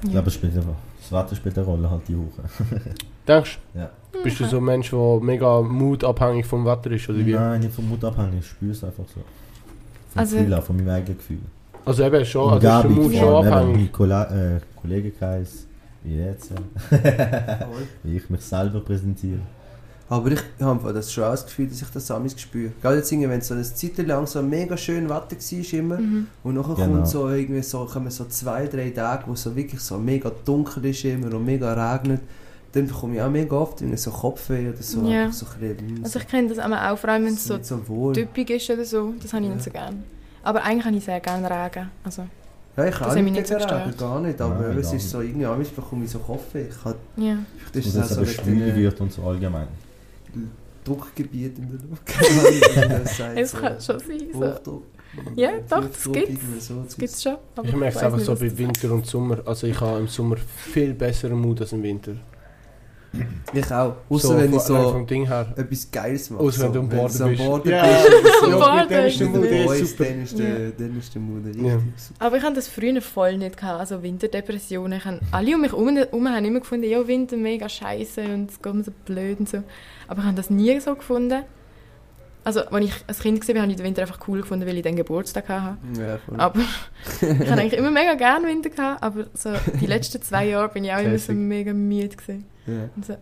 [0.03, 0.75] Ich glaube, es spielt einfach.
[0.99, 2.43] Das Wetter spielt eine Rolle halt die Woche.
[3.27, 3.89] Denkst Ja.
[4.23, 7.09] bist du so ein Mensch, der mega mutabhängig vom Wetter ist?
[7.09, 7.33] Oder wie?
[7.33, 9.21] Nein, nicht vom Mut abhängig, ich spüre es einfach so.
[10.11, 11.37] Vom Also- Gefühl von meinem eigenen Gefühl.
[11.85, 13.75] Also eben schon, also ist der Umgebung, Mut vor schon allem eben abhängig.
[13.77, 14.23] mein Kolla
[14.55, 15.65] äh, Kollegenkreis,
[16.03, 16.57] wie jetzt, ja.
[18.03, 19.39] wie ich mich selber präsentiere.
[20.09, 22.71] Aber ich habe das schon auch das Gefühl, dass ich das amigs spüre.
[22.81, 25.97] Gerade jetzt, irgendwie, wenn es so eine Zeit lang so mega schön Wetter war immer
[25.97, 26.27] Mhm.
[26.43, 26.87] und nachher Genau.
[26.97, 30.31] kommt so irgendwie so, kommen so zwei, drei Tage, wo es so wirklich so mega
[30.45, 32.21] dunkel ist immer und mega regnet,
[32.73, 35.07] dann bekomme ich auch mega oft irgendwie so Kopfweh oder so.
[35.07, 35.31] Ja.
[35.31, 38.13] so ein Also ich kenne das auch, vor allem wenn es so so wohl.
[38.13, 39.13] typisch ist oder so.
[39.21, 39.55] Das habe ich Ja.
[39.55, 39.97] nicht so gerne.
[40.43, 41.89] Aber eigentlich habe ich sehr gerne Regen.
[42.03, 42.25] Also,
[42.75, 45.69] Ja, ich hat nicht so Regen, gar nicht, aber Nein, es ist so, irgendwie amigs
[45.69, 46.65] bekomme ich so Kopfweh.
[46.69, 47.37] Ich habe, ja.
[47.71, 49.67] das Und ist es so schwül wird und so allgemein.
[50.83, 52.03] Druckgebiet in der Luft.
[53.37, 54.27] Es kann schon sein.
[54.33, 54.39] So.
[54.45, 54.83] Hochdruck.
[55.35, 56.67] Ja, doch, das gibt's.
[56.67, 56.83] so.
[56.97, 57.37] Gibt es schon.
[57.55, 59.37] aber Ich merke es einfach so bei Winter und Sommer.
[59.45, 62.13] Also ich habe im Sommer viel besseren Mut als im Winter.
[63.53, 63.95] Ich auch.
[64.09, 65.53] Außer so, wenn ich so vom Ding her.
[65.55, 66.41] etwas Geiles mache.
[66.43, 67.37] Außer wenn du am Borden bist.
[67.43, 67.83] Borden Ja.
[67.85, 68.49] bist so.
[68.51, 70.03] Borden dann ist der Mit Mut den Boys, super.
[70.05, 70.71] dann ist der, Ja.
[70.77, 71.79] dann ist der Mut richtig Ja.
[71.95, 72.25] super.
[72.25, 73.57] Aber ich hatte das früher voll nicht.
[73.57, 73.79] Gehabt.
[73.79, 74.97] Also Winterdepressionen.
[74.97, 78.61] Ich habe, alle um mich herum haben immer gefunden, ja, Winter mega scheiße und es
[78.61, 79.63] geht mir so blöd und so.
[80.07, 81.43] Aber ich habe das nie so gefunden.
[82.45, 84.83] Also, als ich als Kind war, habe ich den Winter einfach cool gefunden, weil ich
[84.83, 85.77] dann Geburtstag hatte.
[85.97, 86.35] Ja, voll.
[86.37, 86.59] Aber
[87.21, 90.83] ich habe eigentlich immer mega gerne Winter gehabt, aber so die letzten zwei Jahre bin
[90.83, 92.45] ich auch immer so mega müde gewesen.
[92.67, 92.89] Ja.
[93.05, 93.15] So,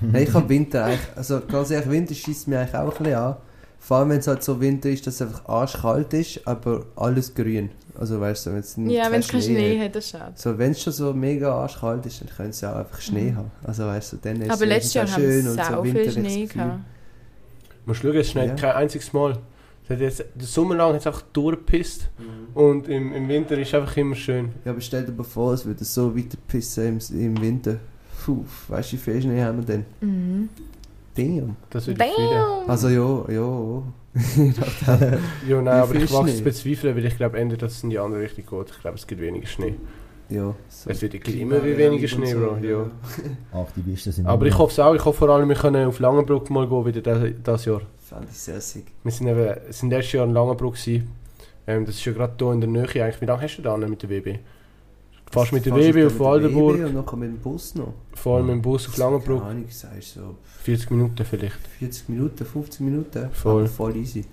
[0.12, 3.14] Hey, ich habe Winter eigentlich, also ganz ehrlich, Winter schießt mir eigentlich auch ein bisschen
[3.14, 3.36] an.
[3.80, 7.34] Vor allem, wenn es halt so Winter ist, dass es einfach arschkalt ist, aber alles
[7.34, 7.70] grün.
[7.98, 9.94] Also weißt du, wenn es nicht ja, wenn es keinen Schnee hat.
[9.96, 10.32] das ist schade.
[10.36, 13.36] So, wenn es schon so mega arschkalt ist, dann können sie auch einfach Schnee Mhm.
[13.36, 13.50] haben.
[13.64, 15.82] Also weißt du, dann ist Aber es letztes Jahr auch haben wir schön und so
[15.84, 16.80] viel Schnee gehabt.
[17.86, 18.54] Man schaut, es schneit Ja.
[18.54, 19.38] kein einziges Mal.
[19.84, 22.08] Es hat jetzt, den Sommer lang hat es einfach durchgepisst.
[22.18, 22.56] Mhm.
[22.56, 24.50] Und im, im Winter ist es einfach immer schön.
[24.64, 27.76] Ja, aber stell dir mal vor, es würde so weiter pissen im, im Winter.
[28.28, 29.86] Puh, weißt du, wie viel Schnee haben wir denn?
[30.02, 30.50] Mhm.
[31.16, 31.56] Damn.
[31.70, 32.28] Das würde ich fühlen.
[32.30, 32.68] Damn!
[32.68, 33.82] Also ja, ja.
[35.48, 38.20] Ja, nein, aber ich wage es bezweifeln, weil ich glaube, ändert das in die andere
[38.20, 38.70] Richtung geht.
[38.70, 39.76] Ich glaube, es gibt weniger Schnee.
[40.28, 42.90] ja so Es wird immer wie weniger Schnee, Bro, ja.
[43.58, 44.94] Aktivisten sind Aber ich hoffe es auch.
[44.94, 47.80] Ich hoffe vor allem, wir können auf Langenbruck mal gehen, wieder das, das Jahr.
[47.96, 48.88] Fand ich sehr sick.
[49.04, 50.74] Wir sind, eben, sind letztes Jahr in Langenbruck.
[50.74, 51.10] gewesen.
[51.66, 53.22] Ähm, das ist ja gerade hier in der Nähe eigentlich.
[53.22, 54.38] Wie lange hast du da mit der WB?
[55.30, 57.92] Fast mit der Fast WB auf Waldenburg, Und noch mit dem Bus noch.
[58.14, 59.40] vor allem mit dem Bus auf Langenbruck.
[59.40, 61.58] Keine Ahnung, sagst so 40 Minuten vielleicht.
[61.78, 63.28] 40 Minuten, 50 Minuten.
[63.32, 63.60] Voll.
[63.62, 64.24] Aber voll easy.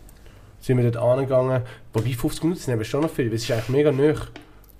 [0.61, 1.61] sind wir dort angegangen.
[1.93, 4.13] Wobei 50 Minuten sind eben schon noch viel, weil es ist eigentlich mega nah.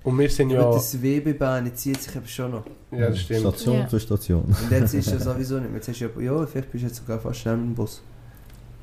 [0.04, 0.62] Und wir sind Ja.
[0.62, 0.70] ja...
[0.72, 2.64] Das WB-Bahn zieht sich eben schon noch.
[2.92, 3.40] Ja, das stimmt.
[3.40, 3.86] Station Ja.
[3.86, 4.42] für Station.
[4.44, 5.76] Und jetzt ist ja sowieso nicht mehr.
[5.76, 8.00] Jetzt hast du ja, ja, vielleicht bist du jetzt sogar fast schnell mit dem Bus.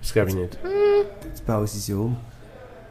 [0.01, 0.57] Das glaube ich nicht.
[1.25, 2.15] Jetzt bauen sie sie um.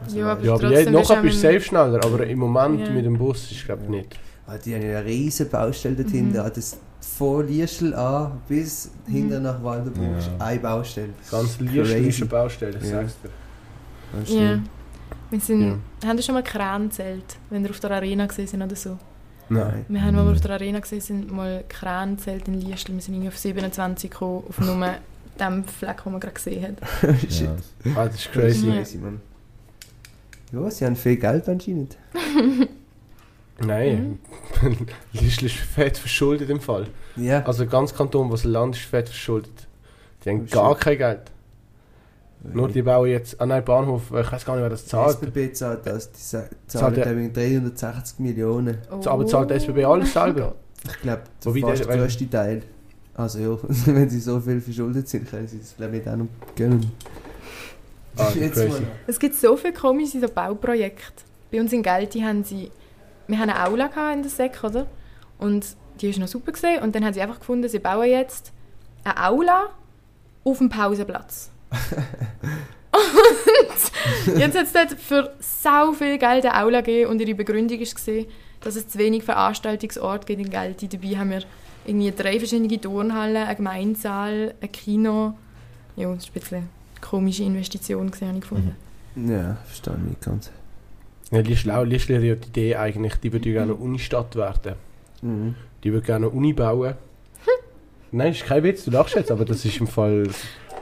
[0.02, 2.90] Also, Ja, aber- Ja, aber je, nachher bist du safe schneller, aber im Moment Ja.
[2.90, 4.18] mit dem Bus ist glaube ich nicht.
[4.46, 6.12] Ah, die haben ja eine riesen Baustelle dort Mhm.
[6.12, 6.38] hinten.
[6.38, 10.18] Ah, Das von Liestel an bis hinten nach Waldenburg Ja.
[10.18, 11.08] ist eine Baustelle.
[11.30, 11.94] Ganz Crazy.
[11.98, 12.90] liebste Baustelle, ich Ja.
[13.02, 14.34] sag's dir.
[14.40, 14.58] Ja.
[15.30, 16.08] Wir sind, Ja.
[16.08, 18.98] haben schon mal Kränzelt, wenn ihr auf der Arena gesehen sind oder so?
[19.48, 19.84] Nein.
[19.88, 20.36] Wir haben, als wir Mhm.
[20.36, 22.92] auf der Arena gesehen sind, mal Kränzelt in Liestl.
[22.92, 24.76] Wir sind irgendwie auf 27 gekommen, auf nur
[25.40, 27.20] dem Fleck, den man gerade gesehen hat.
[27.32, 27.48] Shit.
[27.84, 27.92] Ja.
[27.96, 28.68] Ah, das ist Das crazy.
[28.68, 29.20] ist crazy, Mann.
[30.52, 31.96] Ja, sie haben viel Geld anscheinend.
[33.60, 34.18] Nein,
[35.12, 36.86] Liestl ist fett verschuldet im Fall.
[37.16, 37.44] Ja.
[37.44, 39.68] Also ganz Kanton, was Land ist fett verschuldet.
[40.24, 40.80] Die haben Oh, gar shit.
[40.84, 41.20] kein Geld.
[42.52, 45.10] Nur die bauen jetzt an einen Bahnhof, ich weiß gar nicht, wer das zahlt.
[45.22, 46.10] SBB zahlt das.
[46.10, 48.78] Die Zahlt eben 360 Millionen.
[48.90, 50.54] Aber zahlt der SBB alles selber?
[50.84, 52.62] Ich glaube, der Wobei fast der- grösste Teil.
[53.14, 56.26] Also ja, wenn sie so viel verschuldet sind, können sie es glaube ich auch noch
[56.56, 56.90] gönnen.
[58.16, 58.32] Ah.
[59.06, 61.22] Es gibt so viele komische so Bauprojekte.
[61.50, 62.70] Bei uns in Gelti haben sie...
[63.26, 64.86] Wir haben eine Aula in der Sek, oder?
[65.38, 66.52] Und die war noch super.
[66.52, 66.82] Gewesen.
[66.82, 68.52] Und dann haben sie einfach gefunden, sie bauen jetzt
[69.04, 69.70] eine Aula
[70.44, 71.50] auf dem Pausenplatz.
[74.26, 77.80] und jetzt hat es dort für sau viel Geld eine Aula gegeben und ihre Begründung
[77.80, 78.24] war,
[78.60, 80.88] dass es zu wenig Veranstaltungsorte gibt in Gelti.
[80.88, 81.42] Dabei haben wir
[81.86, 85.34] irgendwie drei verschiedene Turnhallen, einen Gemeinsaal, ein Kino.
[85.96, 86.68] Ja, das war ein bisschen eine
[87.00, 88.76] komische Investition, habe ich gefunden.
[89.16, 90.50] Ja, verstehe ich ganz.
[91.32, 91.40] Ja,
[91.78, 91.84] auch.
[91.84, 94.74] Liestl hat ja die Idee eigentlich, die würde ja gerne eine Unistadt werden.
[95.22, 95.54] Mhm.
[95.82, 96.94] Die würde gerne eine Uni bauen.
[98.12, 100.28] Nein, ist kein Witz, du lachst jetzt, aber das ist im Fall...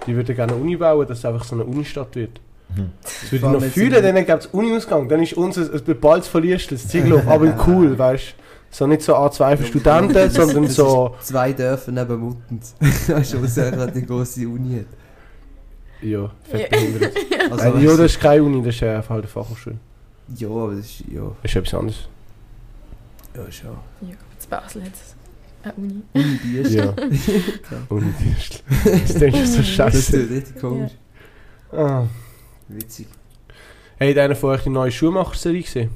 [0.06, 2.40] Die würde gerne eine Uni bauen, dass es einfach so eine Unistadt wird.
[2.74, 2.90] Mhm.
[3.02, 6.24] Das würde ich noch fühlen, dann gibt es Uni-Ausgang, dann ist unser, es wird bald
[6.24, 8.40] verlierst das Zieglof, aber cool, weißt du.
[8.72, 11.16] So nicht so A2 für Studenten, sondern Das so...
[11.18, 12.76] ist zwei Dörfer neben Muttens.
[13.08, 14.86] Weißt du, was er gerade eine grosse Uni hat.
[16.02, 17.12] Ja, fett behindert.
[17.50, 19.76] Also, Also, ja, das ist keine Uni, das ist einfach halt eine Fachhochschule.
[20.36, 22.08] Ja, aber das ist, ja, Das ist etwas anderes.
[23.36, 23.70] ja schon.
[24.08, 25.14] Ja, zu Basel hat es
[25.62, 26.02] eine Uni.
[26.14, 26.74] Uni Biest.
[26.74, 26.94] Ja.
[27.88, 28.12] Uni
[28.84, 30.16] Das denkst du so Das scheiße.
[30.16, 30.92] ist richtig komisch.
[31.72, 32.04] Ah.
[32.68, 33.06] Witzig.
[33.98, 35.90] Hey, einer von euch die neue Schuhmacher-Serie gesehen?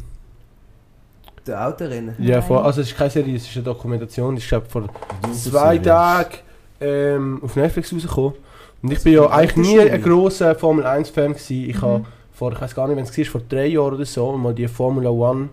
[1.46, 2.14] Der Autorennen.
[2.18, 4.34] Ja, vor, also es ist keine Serie, es ist eine Dokumentation.
[4.34, 4.88] Das ist glaub, vor
[5.32, 5.78] zwei.
[5.78, 6.36] Tagen
[6.80, 8.34] ähm, auf Netflix rausgekommen.
[8.82, 11.68] Und ich bin ja eigentlich nie ein grosser Formel 1 Fan gewesen.
[11.70, 11.80] Ich Mhm.
[11.82, 14.54] habe vor, ich weiß gar nicht, wenn es war, vor drei Jahren oder so, mal
[14.54, 15.48] die Formula One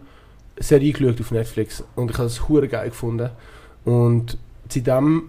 [0.60, 1.84] Serie geschaut auf Netflix.
[1.96, 3.30] Und ich habe es hure geil gefunden.
[3.86, 4.38] Und
[4.70, 5.24] seitdem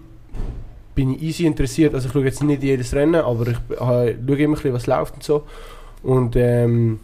[0.95, 1.93] bin ich easy interessiert.
[1.95, 4.87] Also ich schaue jetzt nicht jedes Rennen, aber ich äh, schaue immer ein bisschen, was
[4.87, 5.43] läuft und so.
[6.03, 6.99] Und ähm,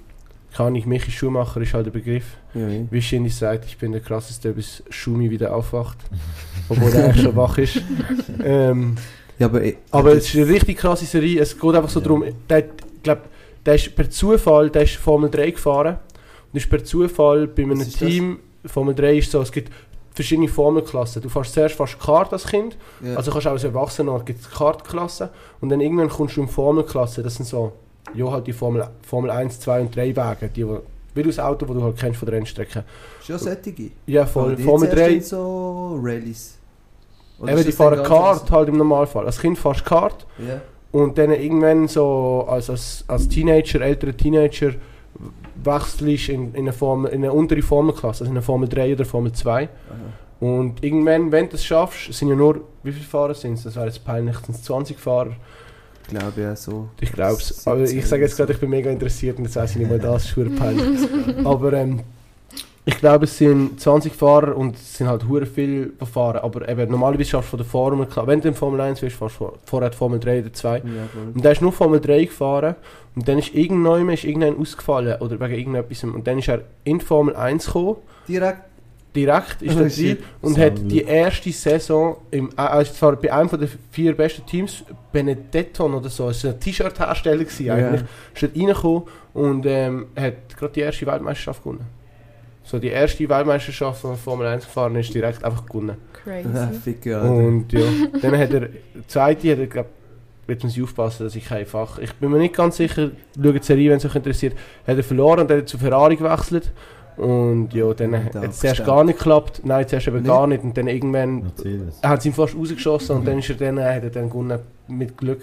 [0.55, 2.25] kann ich, Michi Schumacher ist halt der Begriff.
[2.53, 2.81] Ja, ja.
[2.89, 5.97] Wie Shindy sagt, ich bin der krasseste, bis Schumi wieder aufwacht.
[6.69, 7.81] Obwohl er eigentlich schon wach ist.
[8.43, 8.95] Ähm,
[9.37, 11.41] ja aber, ich- aber es ist eine richtig krasse Serie.
[11.41, 12.03] Es geht einfach so Ja.
[12.05, 12.65] darum, der,
[13.03, 13.19] glaub,
[13.65, 15.97] der ist per Zufall, der ist Formel 3 gefahren.
[16.51, 18.09] Und ist per Zufall bei einem ist das?
[18.09, 19.71] Team, Formel 3 ist so, es gibt
[20.13, 21.21] verschiedene Formelklassen.
[21.21, 23.15] Du fährst zuerst fährst Kart als Kind, ja.
[23.15, 25.29] also kannst du auch als Erwachsener, gibt es Kartklassen.
[25.61, 27.71] Und dann irgendwann kommst du in Formelklasse, das sind so,
[28.13, 30.81] ja halt die Formel, Formel 1, 2 und 3 Wagen, die, wo-
[31.13, 32.83] wie das Auto, das du halt kennst von der Rennstrecke.
[33.25, 33.91] Schon sättige.
[34.07, 34.57] Ja, voll.
[34.57, 36.57] Formel zuerst 3, in so Rallyes.
[37.39, 39.25] Oder eben die fahren Kart halt im Normalfall.
[39.25, 40.59] Als Kind fährst du Kart anders?
[40.91, 44.71] Und dann irgendwann so als, als, als Teenager, älterer Teenager,
[45.63, 49.05] wechselst in, in, eine Formel, in eine untere Formelklasse, also in eine Formel 3 oder
[49.05, 49.63] Formel 2.
[49.63, 49.69] Aha.
[50.39, 53.63] Und irgendwann, wenn du es schaffst, sind ja nur, wie viele Fahrer sind es?
[53.63, 55.35] Das wäre jetzt peinlich, sind es 20 Fahrer?
[56.03, 56.89] Ich glaube ja so.
[57.01, 57.67] Ich glaube es.
[57.67, 59.89] Aber ich 17 sage jetzt gerade, ich bin mega interessiert und jetzt weiss ich nicht
[59.89, 61.07] mal das, ist peinlich.
[61.45, 62.01] Aber ähm,
[62.89, 66.37] ich glaube, es sind 20 Fahrer und es sind halt hure viel die fahren.
[66.41, 69.15] Aber eben, normalerweise schaffst du von der Formel, klar, wenn du in Formel 1 bist,
[69.15, 70.77] fährst du vor- vorher Formel 3 oder 2.
[70.77, 70.83] Ja.
[71.35, 72.75] Und der ist nur Formel 3 gefahren
[73.15, 76.03] und dann ist irgendwann ist irgendein ausgefallen oder wegen irgendetwas.
[76.03, 77.97] Und dann ist er in Formel 1 gekommen,
[78.27, 78.61] Direkt.
[79.15, 83.31] direkt ist Oh, er drin und So hat die erste Saison, im, also zwar bei
[83.31, 88.01] einem von den vier besten Teams, Benetton oder so, es war ein T-Shirt-Hersteller eigentlich,
[88.33, 91.85] ist dort reingekommen und ähm, hat gerade die erste Weltmeisterschaft gewonnen.
[92.69, 95.97] So die erste Weltmeisterschaft von Formel 1 gefahren ist direkt einfach gewonnen.
[96.23, 97.09] Crazy.
[97.11, 97.21] Ah.
[97.23, 97.81] Und ja,
[98.21, 99.87] dann hat er, die zweite hat er, glaub,
[100.47, 103.55] jetzt muss ich aufpassen, dass ich kein Fach, ich bin mir nicht ganz sicher, schaut
[103.55, 104.55] die Serie, wenn es euch interessiert,
[104.85, 106.71] hat er verloren und dann hat er zu Ferrari gewechselt.
[107.17, 110.27] Und ja, dann hat es zuerst gar nicht geklappt, nein, zuerst eben Nicht?
[110.27, 111.51] gar nicht und dann irgendwann
[112.03, 115.17] er hat ihn fast rausgeschossen und dann ist er dann, hat er dann gewonnen mit
[115.17, 115.41] Glück.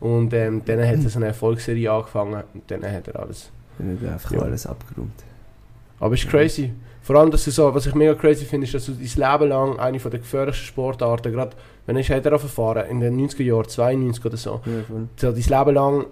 [0.00, 3.50] Und ähm, dann hat er so eine Erfolgsserie angefangen und dann hat er alles.
[3.78, 4.40] Dann wird einfach Ja.
[4.42, 5.12] alles abgeräumt.
[6.02, 6.72] Aber es ist crazy.
[7.00, 9.00] Vor allem, dass du so, was ich mega crazy finde, ist, dass du dein
[9.40, 13.16] Leben lang eine von der gefährlichsten Sportarten, gerade wenn ich hat er verfahren in den
[13.18, 14.72] 90er Jahren, 92 oder so, Ja,
[15.16, 16.06] so dein Leben lang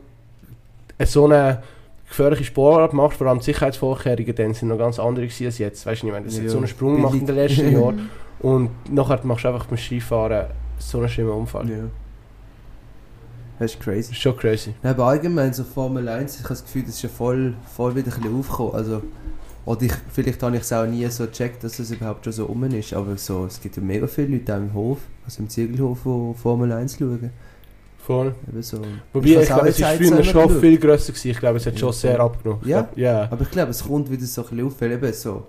[1.04, 1.62] so eine
[2.08, 5.86] gefährliche Sportart machst, vor allem die Sicherheitsvorkehrungen dann sind noch ganz andere als jetzt.
[5.86, 6.50] Weißt du, ich meine, das hat Ja.
[6.50, 10.46] so einen Sprung gemacht in den letzten Jahren und nachher machst du einfach beim Skifahren
[10.78, 11.68] so einen schlimmen Unfall.
[11.68, 11.76] Ja.
[13.58, 14.12] Das ist Das crazy.
[14.12, 14.74] ist schon crazy.
[14.82, 17.94] Ja, aber allgemein so Formel 1, ich habe das Gefühl, das ist ja voll, voll
[17.94, 18.74] wieder ein bisschen aufgekommen.
[18.74, 19.02] Also,
[19.64, 22.46] oder ich, vielleicht habe ich es auch nie so gecheckt, dass das überhaupt schon so
[22.46, 22.92] rum ist.
[22.94, 26.38] Aber so, es gibt ja mega viele Leute auch im Hof, also im Ziegelhof, die
[26.40, 27.30] Formel 1 schauen.
[27.98, 28.34] Voll.
[28.48, 28.80] Eben so.
[29.12, 30.60] Wobei, ich, auch glaube, es auch früher schon geschaut.
[30.60, 31.30] viel grösser gewesen.
[31.30, 32.62] Ich glaube, es hat schon Ja, sehr abgenommen.
[32.66, 32.88] Ja?
[32.96, 33.28] Ja.
[33.30, 35.46] Aber ich glaube, es kommt wieder so ein bisschen auf, weil eben so,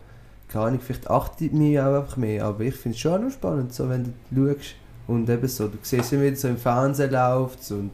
[0.49, 3.73] keine Ahnung, vielleicht achtet mich auch einfach mehr, aber ich finde es schon noch spannend,
[3.73, 4.75] so, wenn du schaust
[5.07, 7.91] und eben so, du siehst immer wieder so im Fernsehen läuft und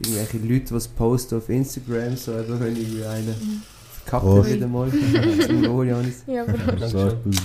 [0.00, 3.79] irgendwelche Leute, die es posten auf Instagram, so eben, wenn irgendwie einer verkackt
[4.10, 4.88] Hat wieder mal.
[5.46, 6.24] Zum Wohl, Janis.
[6.26, 7.36] Ja, aber So ist gut.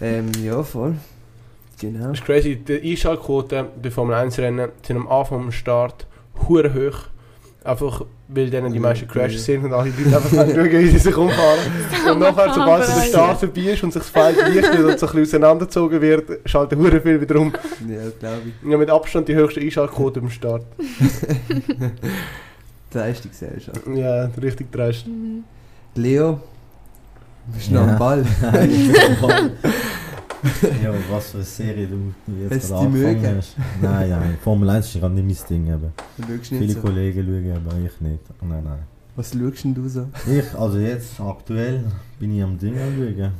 [0.00, 0.94] Ähm, ja, voll.
[1.80, 2.08] Genau.
[2.08, 2.56] Das ist crazy.
[2.56, 6.06] Die Einschaltquoten bei Formel 1 Rennen sind am Anfang am Start
[6.48, 6.98] hure hoch.
[7.64, 11.16] Einfach weil dann die meisten Crashes sind und alle Leute einfach schauen, wie sie sich
[11.16, 11.60] umfahren.
[12.10, 15.06] Und nachher, sobald so der Start vorbei ist und sich das Feld lichtet und so
[15.06, 17.52] ein bisschen auseinandergezogen wird, schalten hure viel wieder um.
[17.88, 18.70] Ja, glaube ich.
[18.70, 20.64] Ja, mit Abstand die höchste Einschaltquote am Start.
[22.92, 23.80] Die Leistungsgesellschaft.
[23.94, 25.06] Ja, richtig dreist.
[25.06, 25.44] Mhm.
[25.94, 26.40] Leo,
[27.52, 27.96] bist du noch Ja.
[28.42, 29.52] am Ball?
[30.82, 33.36] ja, was für eine Serie du jetzt du gerade die angefangen mögen?
[33.38, 33.56] hast.
[33.80, 35.66] Nein, nein, Formel 1 ist gerade nicht mein Ding.
[35.72, 35.92] Eben.
[36.48, 36.80] Viele nicht so.
[36.80, 38.20] Kollegen schauen, aber ich nicht.
[38.42, 38.78] Nein, nein.
[39.16, 40.08] Was schaust denn du so?
[40.26, 41.84] Ich, also jetzt aktuell
[42.18, 43.32] bin ich am Ding am schauen.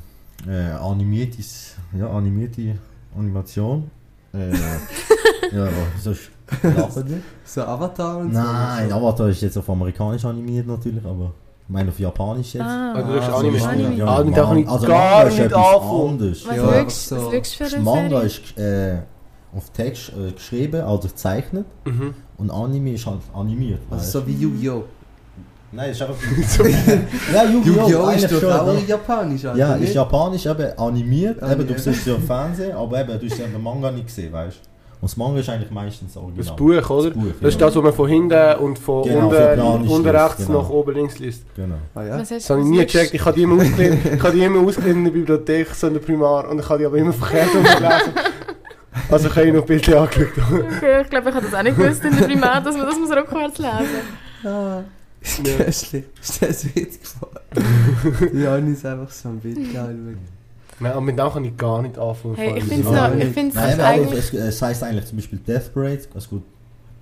[0.48, 2.76] Äh, animiertes, ja, animierte
[3.16, 3.90] Animation.
[4.32, 4.50] Äh,
[5.52, 5.64] ja,
[6.12, 6.28] sch-
[6.76, 7.20] lachen die?
[7.44, 8.40] So Avatar und so?
[8.40, 8.94] Nein, so.
[8.96, 11.32] Avatar ist jetzt auf amerikanisch animiert natürlich, aber
[11.66, 12.62] ich meine auf japanisch jetzt.
[12.64, 13.68] Ah, Also, du schaust so Anime.
[13.68, 13.94] Anime.
[13.96, 16.08] Ja, Ah, kann ich also gar Manga ist nicht etwas anfangen.
[16.10, 16.46] anderes.
[16.46, 17.30] Was Ja, du so.
[17.30, 18.26] du für eine Manga Serie?
[18.26, 22.14] ist äh, auf Text äh, geschrieben, also gezeichnet Mhm.
[22.38, 23.80] und Anime ist halt animiert.
[23.90, 24.84] Also so wie Yu-Gi-Oh!
[25.72, 26.14] Nein, ist einfach.
[27.34, 27.64] ja, Yu-Gi-Oh!
[27.88, 28.08] Yu-Gi-Oh!
[28.10, 28.80] ist eigentlich doch schon, auch ne?
[28.86, 29.88] japanisch, Alter, Ja, nicht?
[29.88, 31.36] ist japanisch eben animiert.
[31.38, 31.80] Eben, du Animiert.
[31.80, 34.56] siehst es ja im Fernsehen, aber eben, du hast ja den Manga nicht gesehen, weißt
[34.56, 34.73] du?
[35.04, 36.38] Und das Manga ist eigentlich meistens original.
[36.46, 37.10] Das Buch, oder?
[37.10, 37.66] Buch, Das ist ja.
[37.66, 40.62] das, was man von hinten und von Genau, unten, unten rechts genau.
[40.62, 41.44] nach oben links liest.
[41.54, 41.74] Genau.
[41.94, 42.16] Ah ja?
[42.16, 43.12] Das habe ich nie gecheckt.
[43.12, 45.92] Ich habe die immer ausgelehnt, ich habe die immer ausgelehnt in der Bibliothek, so in
[45.92, 48.14] der Primar, und ich habe die aber immer verkehrt umgelesen.
[49.10, 50.28] Also ich habe ich noch Bilder angeschaut.
[50.78, 52.98] Okay, ich glaube, ich habe das auch nicht gewusst in der Primar, dass man das
[52.98, 54.84] muss rückwärts lesen Ah.
[55.20, 56.04] Köstlich.
[56.22, 58.30] Ist das witzig geworden?
[58.42, 60.16] Janis ist einfach so ein Bild geil.
[60.80, 62.34] Nein, aber mit dem kann ich gar nicht anfangen.
[62.36, 64.18] Hey, ich finde es Ja, noch, ich find's Nein, eigentlich...
[64.18, 66.42] es, es heißt eigentlich zum Beispiel Death Parade, also gut,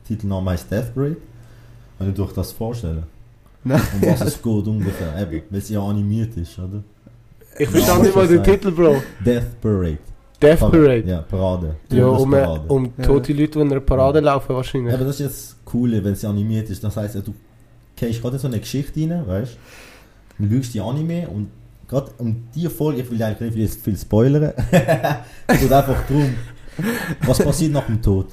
[0.06, 1.16] Titelname heißt Death Parade.
[1.98, 3.04] Wenn du dir das vorstellen.
[3.64, 3.80] Nein.
[3.94, 6.82] Um was es geht ungefähr, eben, weil es ja animiert ist, oder?
[7.58, 9.02] Ich verstand nicht mal den Titel, Bro.
[9.24, 9.98] Death Parade.
[10.40, 11.04] Death Parade.
[11.06, 11.76] Ja, Parade.
[11.90, 13.04] Ja, um, äh, um Ja.
[13.04, 14.92] tote Leute, die in einer Parade laufen wahrscheinlich.
[14.92, 16.82] Aber das ist jetzt das Coole, wenn es animiert ist.
[16.82, 17.34] Das heisst, du
[17.94, 19.56] gehst gerade in so eine Geschichte rein, weißt
[20.38, 20.46] du?
[20.48, 21.48] Du schaust die Anime und
[21.92, 24.52] gerade um die Folge, ich will eigentlich nicht viel, viel spoilern,
[25.46, 26.34] es geht einfach darum,
[27.26, 28.26] was passiert nach dem Tod.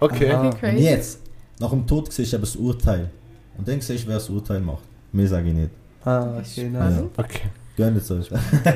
[0.00, 0.30] Okay.
[0.30, 0.48] Aha.
[0.50, 1.20] Okay, jetzt,
[1.58, 3.10] nach dem Tod siehst du eben das Urteil.
[3.56, 4.82] Und dann siehst du, wer das Urteil macht.
[5.12, 5.70] Mehr sage ich nicht.
[6.04, 6.94] Ah, okay, nice.
[6.94, 7.10] Spannend.
[7.16, 7.40] Okay.
[7.76, 8.20] Geh nicht so.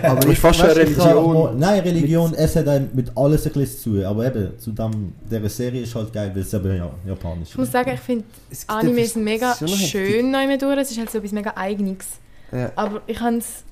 [0.03, 1.35] Aber ist fast eine ich Religion.
[1.35, 4.05] mal- Nein, Religion, es hat einem mit alles ein bisschen zu tun.
[4.05, 7.59] Aber eben, zu dem, dieser Serie ist halt geil, weil es eben ja, japanisch Ich
[7.59, 9.89] muss sagen, ich finde es gibt Anime etwas- sind mega heftig.
[9.89, 10.79] schön neu mit durch.
[10.79, 12.07] Es ist halt so etwas mega Eigenes.
[12.53, 12.71] Ja.
[12.77, 13.65] Aber ich hans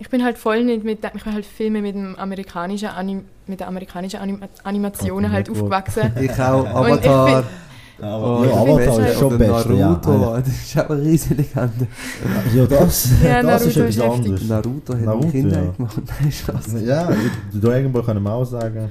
[0.00, 3.24] ich bin halt voll nicht mit ich bin halt viel mehr mit dem amerikanischen Anim,
[3.46, 6.12] mit der amerikanischen Anim Animationen halt aufgewachsen.
[6.20, 7.28] Ich auch, Avatar.
[7.28, 7.44] Aber,
[8.00, 9.66] Oh, ja, ich Avatar ist schon best.
[9.70, 11.86] Ja, Naruto, ja, das ist auch eine riesige Legende.
[12.54, 14.24] ja, das, Ja, das ist Naruto etwas ist heftig.
[14.24, 14.48] anderes.
[14.48, 15.70] Naruto hat Naruto, Kindheit ja.
[15.72, 15.96] gemacht.
[16.20, 16.66] Nein, Spaß.
[16.84, 17.12] Ja,
[17.60, 18.90] Dragon Ball können wir auch sagen.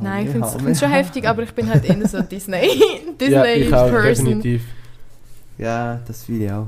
[0.00, 2.56] Nein, ich finde es schon heftig, aber ich bin halt eher so Disney,
[3.20, 4.24] Ja, ich auch, Disney-Person.
[4.24, 4.62] definitiv.
[5.58, 6.66] Ja, das fühle ich auch.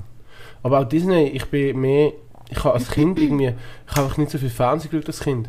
[0.63, 2.13] Aber auch Disney, ich bin mehr.
[2.51, 3.53] Ich habe als Kind irgendwie.
[3.87, 5.49] Ich habe einfach nicht so viel Fernsehen geschaut als Kind.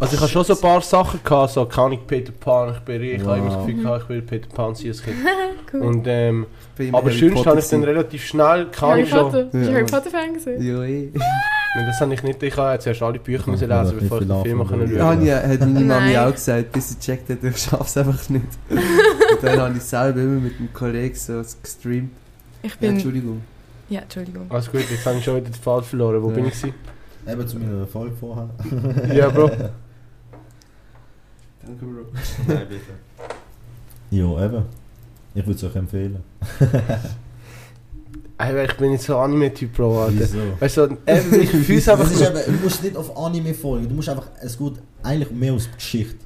[0.00, 2.80] Also ich habe schon so ein paar Sachen gehabt, so kann ich Peter Pan, ich
[2.80, 5.16] bin ich habe immer das Gefühl gehabt, ich will Peter Pan sein als Kind.
[5.72, 5.80] cool.
[5.82, 6.46] Und ähm,
[6.92, 9.20] aber Potter habe ich dann relativ schnell, kann Harry ich schon.
[9.20, 9.44] Potter.
[9.44, 9.74] Bist du Ja.
[9.74, 10.62] Harry Potter-Fan gewesen?
[10.66, 11.10] Ja, eh.
[11.76, 12.42] Nein, das habe ich nicht.
[12.42, 14.58] Ich habe jetzt erst alle Bücher Ja, müssen ja, lesen, nicht bevor ich den Film
[14.58, 14.66] Ja.
[14.66, 18.28] schauen Anja hat meine Mami auch gesagt, bis sie gecheckt hat, ich schaffe es einfach
[18.30, 18.46] nicht.
[18.70, 22.10] Und dann habe ich selber immer mit einem Kollegen so gestreamt.
[22.62, 22.90] Ich Ja, bin...
[22.90, 23.42] Entschuldigung.
[23.88, 24.46] Ja, Entschuldigung.
[24.50, 26.22] Alles gut, jetzt habe ich schon wieder den Fall verloren.
[26.22, 26.34] Wo Ja.
[26.34, 26.54] bin ich?
[26.60, 26.74] gewesen?
[27.28, 28.48] Eben zu meiner Folge vorher.
[29.14, 29.48] Ja, Bro.
[29.48, 29.70] Danke,
[31.84, 32.06] Bro.
[32.46, 32.92] Nein, bitte.
[34.10, 34.62] Ja, eben.
[35.34, 36.22] Ich würde es euch empfehlen.
[38.38, 40.20] Ey, ich bin nicht so Anime-Typ, Bro, Alter.
[40.20, 40.38] Wieso?
[40.60, 43.88] Weißt du, eben, ich fühle es einfach ist eben, du musst nicht auf Anime folgen,
[43.88, 46.25] du musst einfach, es geht eigentlich mehr aus Geschichte.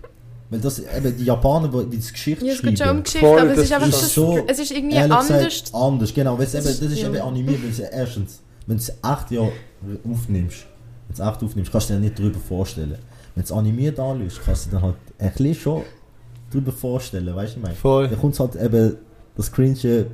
[0.51, 3.03] Weil das, eben die Japaner, die die das Geschichte Ja, es geht schon um schreiben,
[3.05, 5.29] Geschichte, Voll, aber es ist einfach ist das, so, es ist irgendwie anders.
[5.29, 6.37] gesagt, anders, genau.
[6.39, 9.53] Weil es eben, das ist eben animiert, weil es erstens, wenn du es acht Jahre
[10.11, 10.67] aufnimmst,
[11.07, 12.99] wenn du es acht aufnimmst, kannst du dir nicht darüber vorstellen.
[13.35, 15.83] Wenn du es animiert anschaust, kannst du dir dann halt ein bisschen schon
[16.51, 17.77] darüber vorstellen, weißt du, ich meine?
[17.77, 18.09] Voll.
[18.09, 18.97] Da kommt halt eben
[19.37, 20.07] das Cringe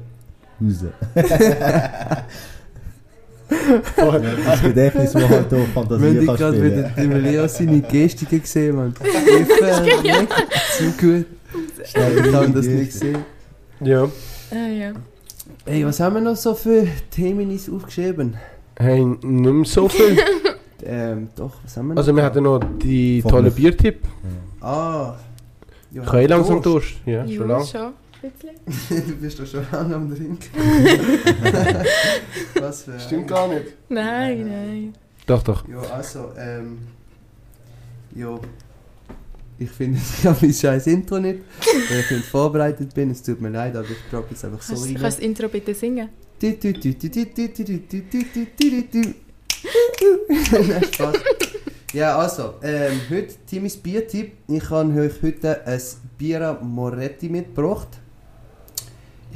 [0.60, 0.84] raus.
[3.94, 4.22] voll.
[4.44, 8.40] Das Gedächtnis, das halt auch Fantasie Wenn ich kann gerade wieder die Leo seine Gestiken
[8.42, 8.94] gesehen man.
[9.02, 10.32] Ich nicht
[10.76, 11.26] zu gut.
[11.84, 11.96] Ich
[12.34, 13.18] habe das nicht gesehen.
[13.80, 14.04] Ja.
[14.50, 14.92] Ah, ja.
[15.64, 18.36] Ey, was haben wir noch so für Themen aufgeschrieben?
[18.78, 20.16] Hey, nicht mehr so viel.
[20.84, 22.00] Ähm, doch, was haben wir noch?
[22.00, 23.50] Also, wir hatten noch die tolle.
[23.50, 24.02] Biertipp.
[24.60, 25.14] Ah.
[25.90, 26.96] Ja, Ich habe eh langsam Durst.
[27.06, 27.64] Ja, schon Ja, lange.
[27.66, 29.06] schon bisschen.
[29.06, 30.48] du bist doch schon lange am Trinken.
[32.60, 33.74] Was für Stimmt gar nicht.
[33.88, 34.94] Nein, nein.
[35.26, 35.66] Doch, doch.
[35.68, 36.78] Ja, also, ähm.
[38.14, 38.38] Ja.
[39.58, 41.40] Ich finde, ich habe mein scheiß Intro nicht,
[41.88, 43.10] weil ich nicht vorbereitet bin.
[43.10, 44.82] Es tut mir leid, aber ich droppe jetzt einfach so rein.
[44.82, 46.08] Kannst du das Intro bitte singen?
[50.50, 51.16] Nein, Spaß.
[51.92, 54.32] Ja, also, ähm, heute Timmys Biertipp.
[54.48, 55.80] Ich habe euch heute ein
[56.18, 57.88] Bier Moretti mitgebracht.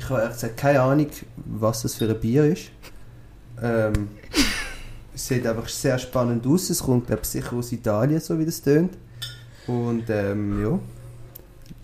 [0.00, 2.70] Ich habe ehrlich gesagt keine Ahnung, was das für ein Bier ist.
[3.62, 4.08] Ähm,
[5.14, 6.70] es sieht einfach sehr spannend aus.
[6.70, 8.96] Es kommt, glaube ich, sicher aus Italien, so wie das tönt.
[9.66, 10.78] Und ähm, ja.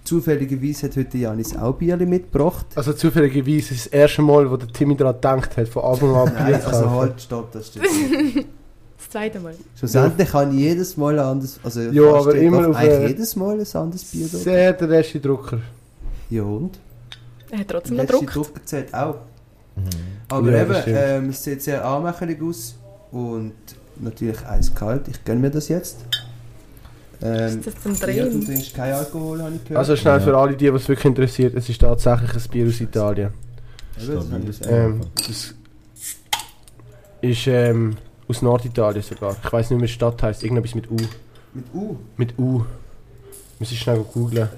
[0.02, 2.64] Zufälligerweise hat heute Janis auch Bier mitgebracht.
[2.74, 6.32] Also, zufälligerweise ist das erste Mal, wo der Timmy daran gedacht hat, von Anfang an
[6.32, 8.46] Bier Nein, zu also halt, stopp, das stimmt nicht.
[8.98, 9.54] Das zweite Mal.
[9.78, 13.60] Schlussendlich kann ich jedes Mal ein anderes, also Ja, aber immer auf eigentlich jedes Mal
[13.60, 14.26] ein anderes Bier.
[14.26, 15.60] Sehr der letzte Drucker.
[16.30, 16.78] Ja und?
[17.50, 18.06] Er hat trotzdem noch.
[18.06, 19.16] Drucker zählt auch.
[19.76, 19.82] Mhm.
[20.28, 22.76] Aber Ja, eben, ähm, es sieht sehr anmächerlich aus
[23.12, 23.52] und
[24.00, 25.08] natürlich eiskalt.
[25.08, 26.04] Ich gönne mir das jetzt.
[27.22, 28.44] Ähm, Ist das zum ja, du Drehen?
[28.44, 29.78] trinkst keinen Alkohol, habe ich gehört.
[29.78, 30.20] Also, schnell Ja.
[30.20, 33.30] für alle, die, was wirklich interessiert, es ist tatsächlich ein Bier aus Italien.
[33.96, 34.66] Gesagt.
[34.70, 35.54] Ähm, das
[37.22, 37.96] ist ähm,
[38.28, 39.34] aus Norditalien sogar.
[39.42, 40.42] Ich weiß nicht, wie die Stadt heißt.
[40.44, 40.96] Irgendetwas mit U.
[41.54, 41.96] Mit U.
[42.18, 42.64] Mit U.
[43.58, 44.48] Muss ich schnell googeln.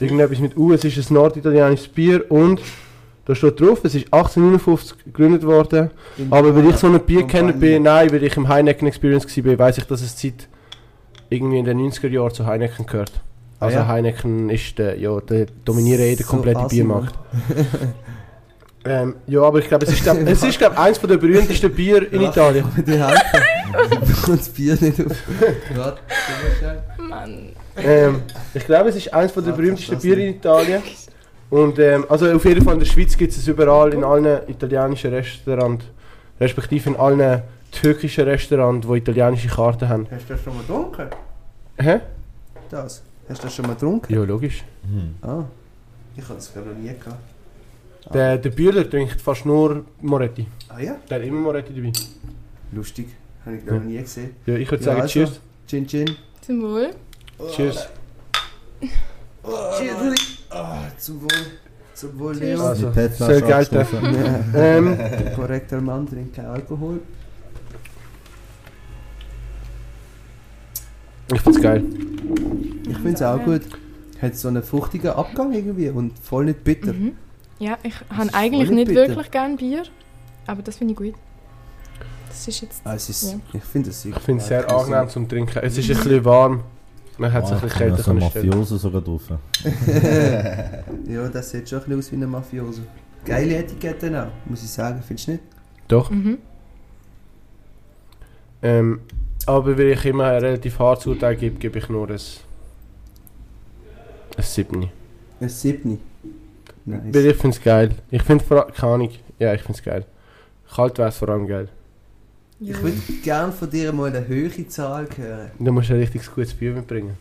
[0.00, 0.72] Irgendetwas mit U.
[0.72, 2.60] Es ist ein norditalienisches Bier und
[3.26, 5.90] da steht drauf, es ist 1859 gegründet worden.
[6.18, 7.28] In Aber weil ich so ein Bier Campagna.
[7.28, 10.48] kenner bin, nein, weil ich im Heineken Experience war, weiß ich, dass es seit
[11.28, 13.12] irgendwie in den 90er Jahren zu Heineken gehört.
[13.60, 13.86] Ah, Also ja?
[13.86, 17.14] Heineken ist der, ja, der dominiert eh den So kompletten assi, Biermarkt.
[18.84, 22.12] ähm, ja, aber ich glaube, es ist, glaub, es ist glaub, eins der berühmtesten Bier
[22.12, 22.64] in Italien.
[23.70, 25.12] Du kommst das Bier nicht auf.
[25.76, 26.00] Warte,
[27.76, 28.22] Ähm,
[28.54, 30.82] ich glaube, es ist eins der Ah, berühmtesten Bier in Italien.
[31.50, 35.12] Und ähm, also auf jeden Fall in der Schweiz gibt es überall, in allen italienischen
[35.12, 35.84] Restaurants,
[36.40, 40.06] respektive in allen türkischen Restaurants, die italienische Karten haben.
[40.10, 41.06] Hast du das schon mal getrunken?
[41.78, 42.00] Hä?
[42.70, 43.02] Das?
[43.28, 44.12] Hast du das schon mal getrunken?
[44.12, 44.62] Ja, logisch.
[44.84, 45.14] Mhm.
[45.22, 45.44] Ah.
[46.16, 47.16] Ich habe das gerade noch nie gehabt.
[48.06, 48.12] Ah.
[48.12, 50.46] Der, der Bühler trinkt fast nur Moretti.
[50.68, 50.96] Ah ja?
[51.08, 51.92] Der hat immer Moretti dabei.
[52.72, 53.08] Lustig.
[53.44, 54.36] Habe ich noch nie gesehen.
[54.46, 55.12] Ja, ich würde Ja, sagen, also.
[55.12, 55.40] Cheers.
[55.66, 56.16] Chin Chin.
[56.42, 56.90] Zum Wohl.
[57.48, 57.88] Cheers.
[59.78, 60.16] Cheers.
[60.50, 61.28] Ah, zum Wohl.
[61.94, 62.34] Zum Wohl.
[62.36, 62.62] Leo.
[62.62, 64.04] Also, abgestoßen.
[64.04, 64.44] Ja.
[64.54, 67.00] Ähm, Der korrekte Mann trinkt keinen Alkohol.
[71.32, 71.84] ich find's geil.
[72.88, 73.62] Ich finde es auch gut.
[74.20, 76.92] Hat so einen fruchtigen Abgang irgendwie und voll nicht bitter.
[76.92, 77.12] Mhm.
[77.58, 79.08] Ja, ich habe eigentlich nicht bitter.
[79.08, 79.84] wirklich gern Bier,
[80.46, 81.14] aber das finde ich gut.
[82.28, 82.82] Das ist jetzt.
[82.84, 83.40] Ah, es ist, Ja.
[83.52, 85.58] Ich finde es Ich finde es sehr angenehm zum Trinken.
[85.62, 86.62] Es ist ein bisschen warm.
[87.20, 88.48] Man hat es ein Ah, bisschen ich kälter habe so können stellen.
[88.48, 89.22] Mafioso sogar drauf.
[91.06, 92.80] ja, das sieht schon ein bisschen aus wie ein Mafioso.
[93.26, 95.02] Geile Etikette auch, muss ich sagen.
[95.06, 95.42] Findest du nicht?
[95.86, 96.10] Doch.
[96.10, 96.38] Mhm.
[98.62, 99.00] Ähm,
[99.44, 102.18] aber weil ich immer ein relativ hartes Urteil gebe, gebe ich nur ein, ein
[104.42, 104.88] 7.
[105.40, 105.98] Ein Siebni.
[106.86, 107.00] Nice.
[107.12, 107.90] Weil ich finde es geil.
[108.10, 110.06] Ich finde vor allem, keine Ahnung, ja ich finde es geil.
[110.74, 111.68] Kalt wäre es vor allem geil.
[112.62, 112.74] Ja.
[112.74, 115.50] Ich würde gerne von dir mal eine höhere Zahl hören.
[115.58, 117.16] Du musst ein richtig gutes Bier mitbringen.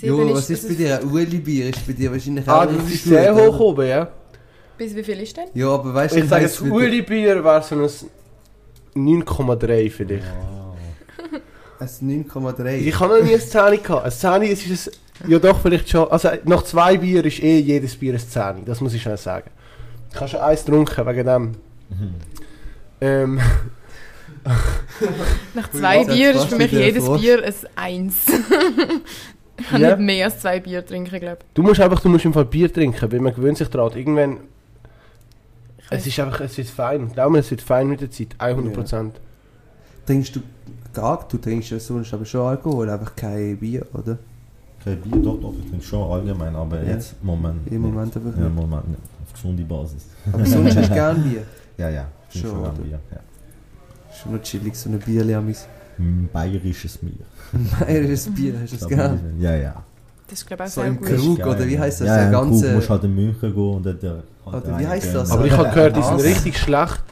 [0.00, 1.00] Jo, was ist das bei dir?
[1.00, 3.60] Ein Uli-Bier ist bei dir wahrscheinlich Ah, auch das richtig ist sehr gut, hoch oder?
[3.60, 4.08] oben, ja.
[4.78, 5.48] Bis wie viel ist denn?
[5.52, 7.88] Ja, aber weißt du, Ich sage, das Uli-Bier wäre so ein
[9.22, 10.24] 9,3 vielleicht.
[11.78, 11.88] ein
[12.24, 12.76] 9,3.
[12.78, 14.04] Ich habe noch nie eine 10 gehabt.
[14.04, 14.90] Eine 10 ist es,
[15.26, 18.80] ja doch vielleicht schon, also nach zwei Bier ist eh jedes Bier eine 10, das
[18.80, 19.50] muss ich schnell sagen.
[20.12, 21.42] Ich habe schon eins getrunken wegen dem.
[21.90, 22.14] Mhm.
[23.02, 23.40] Ähm,
[25.54, 27.20] Nach zwei Bier ist für mich jedes Frosch.
[27.20, 28.26] Bier ein Eins.
[29.58, 29.96] ich kann Ja.
[29.96, 32.72] nicht mehr als zwei Bier trinken, glaube du musst einfach du musst im Fall Bier
[32.72, 33.92] trinken, weil man gewöhnt sich daran.
[33.96, 34.38] Irgendwann
[35.90, 37.10] Es ist einfach, es wird fein.
[37.12, 38.28] Glaub mir, es wird fein mit der Zeit.
[38.38, 39.10] 100%.
[40.06, 40.40] Trinkst du
[40.94, 44.18] gar, du trinkst ja sonst aber schon Alkohol, einfach kein Bier, oder?
[44.82, 46.92] Kein Bier, doch, doch, ich trinke schon allgemein, aber Ja.
[46.94, 47.70] jetzt, Moment.
[47.70, 48.48] Im Moment einfach Ja.
[48.48, 49.00] Moment, nicht.
[49.26, 50.06] Auf gesunde Basis.
[50.32, 51.42] Aber sonst hast du gern Bier.
[51.76, 52.08] Ja, ja.
[52.32, 52.70] ich Schon, schon oder?
[52.72, 52.98] Bier.
[53.10, 53.18] Ja.
[54.22, 55.48] Schon noch chillig, so ein Bierli am
[55.98, 57.12] Ein bayerisches Bier.
[57.80, 59.20] Bayerisches Bier, hast du das gern?
[59.38, 59.82] Ja, ja.
[60.28, 61.00] Das ist glaube ich auch So im.
[61.00, 61.80] Krug, Geil, oder wie ja.
[61.80, 62.06] heisst das?
[62.08, 64.04] Ja, ja, ganze- Krug musst halt in München gehen und dort...
[64.04, 64.08] äh,
[64.46, 65.14] Oder wie gönnen.
[65.14, 65.30] das?
[65.30, 67.02] Aber ich habe gehört, die sind richtig schlecht.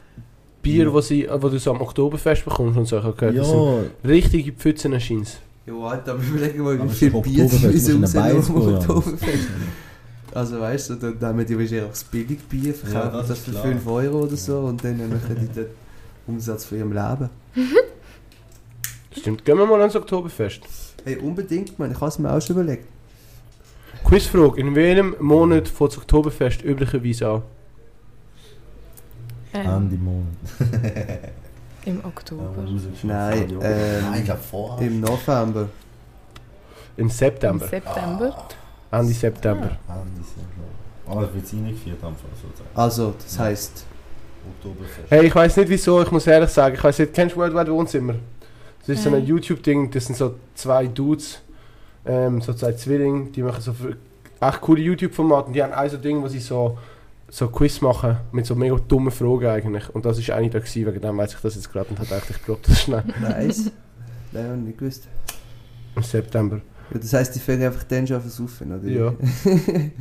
[0.61, 2.97] Bier, wo, sie, wo du so am Oktoberfest bekommst und so.
[2.97, 3.55] Ich habe gehört, die sind
[4.03, 5.37] Ja, richtige Pfützen scheint's.
[5.65, 9.47] Ja, Alter, aber überleg mal, wie viel Bier die rausnehmen am Oktoberfest.
[10.33, 13.45] Also weißt du, da nehmen die wahrscheinlich auch das Billigbier, verkaufen Ja, das das, ist
[13.45, 13.63] für klar.
[13.63, 15.65] 5 Euro oder so und dann machen die den
[16.27, 17.29] Umsatz von ihrem Leben.
[19.17, 19.43] Stimmt.
[19.43, 20.61] Gehen wir mal ans Oktoberfest.
[21.03, 22.87] Hey, unbedingt, man, ich habe es mir auch schon überlegt.
[24.05, 24.59] Quizfrage.
[24.59, 27.41] In welchem Monat fängt das Oktoberfest üblicherweise an?
[29.53, 30.27] Ähm, Ende Monat.
[31.85, 32.53] Im Oktober.
[33.03, 34.87] Nein, ähm, Nein, ich glaube vorher.
[34.87, 35.69] Im November.
[36.97, 37.67] Im Im September.
[37.67, 38.47] September.
[38.91, 39.77] Ende September.
[39.87, 40.69] Ende September.
[41.07, 42.69] Aber es wird nicht viert am sozusagen.
[42.75, 43.85] Also, das heisst,
[44.57, 45.09] Oktoberfest.
[45.09, 47.53] Hey, ich weiß nicht wieso, ich muss ehrlich sagen, ich weiß nicht, kennst du World
[47.53, 48.15] Wide Wohnzimmer?
[48.79, 49.25] Das ist so ein.
[49.25, 51.41] YouTube-Ding, das sind so zwei Dudes,
[52.05, 53.73] ähm, so zwei Zwillinge, die machen so
[54.41, 56.77] echt coole YouTube-Formate und die haben ein so Ding, wo sie so,
[57.29, 59.89] so Quiz machen mit so mega dummen Fragen eigentlich.
[59.93, 62.09] Und das ist eine da gewesen, wegen dem weiß ich das jetzt gerade und hat
[62.09, 63.03] gedacht, ich glaube das schnell.
[63.21, 63.71] nice.
[64.31, 65.07] Nein, ich nicht gewusst.
[65.95, 66.61] Im September.
[66.93, 68.87] Ja, das heisst, die fangen einfach dann schon zu saufen, oder?
[68.89, 69.13] Ja.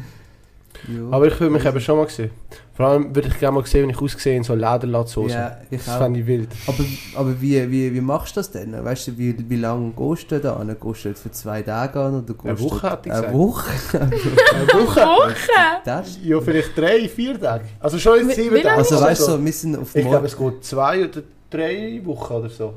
[0.88, 1.00] ja.
[1.10, 2.30] Aber ich will mich eben schon mal sehen.
[2.74, 5.30] Vor allem würde ich gerne mal sehen, wie ich aussehe in so Lederlatzhosen.
[5.36, 5.98] Ja, ich das auch.
[5.98, 6.48] fände ich wild.
[6.66, 6.84] Aber,
[7.16, 8.72] aber wie, wie, wie machst du das denn?
[8.84, 10.68] Weißt du, wie, wie lange gehst du da an?
[10.80, 12.22] Gehst du für zwei Tage an?
[12.22, 13.38] Oder gehst Eine Woche, du- hat ich Eine gesagt.
[13.38, 13.70] Woche?
[13.98, 15.00] Eine Woche?
[15.00, 15.80] Woche!
[15.84, 16.18] Das?
[16.22, 17.64] Ja, vielleicht drei, vier Tage.
[17.80, 18.78] Also schon in sieben Tagen.
[18.78, 19.44] Also weißt du, so.
[19.44, 22.74] wir sind auf Ich glaube, es geht zwei oder drei Wochen oder so.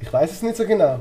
[0.00, 1.00] Ich weiß es nicht so genau.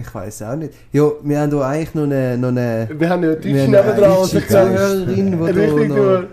[0.00, 0.72] Ich weiß auch nicht.
[0.92, 2.38] Ja, wir haben da eigentlich noch eine...
[2.38, 5.96] Noch eine Wir haben ja Deutsch nebendran deutsche ich Zuhörerin, die da richtig noch...
[5.96, 6.26] nur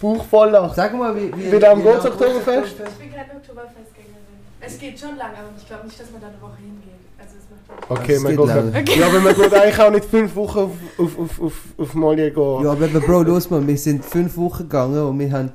[0.00, 0.76] Bauch voll lacht.
[0.76, 1.30] Sag mal, wie...
[1.36, 2.72] Wie, Wie lange wie geht's lange Oktoberfest?
[2.72, 4.36] Ich bin keine Oktoberfestgängerin.
[4.60, 7.00] Es geht schon lang, aber ich glaube nicht, dass man da eine Woche hingeht.
[7.18, 8.98] Also es macht Okay, Das man geht lange.
[8.98, 12.30] Ja, aber man geht eigentlich auch nicht fünf Wochen auf, auf, auf, auf, auf Molly
[12.30, 12.64] gehen.
[12.64, 15.50] Ja, aber Bro, los mal, wir sind fünf Wochen gegangen und wir haben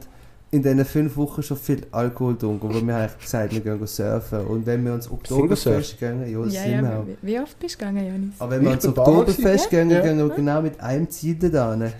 [0.55, 2.67] in diesen fünf Wochen schon viel Alkohol getrunken.
[2.67, 4.45] Aber wir haben eigentlich gesagt, wir gehen surfen.
[4.47, 7.07] Und wenn wir uns Oktoberfest gehen, ja, das Ja, sind wir ja, auch.
[7.07, 8.33] wie, wie oft bist du gegangen, Janis?
[8.39, 10.01] Aber wenn wir ans Oktoberfest gehen, ja.
[10.01, 11.91] gehen wir genau mit einem Ziel da hin.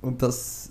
[0.00, 0.70] Und das...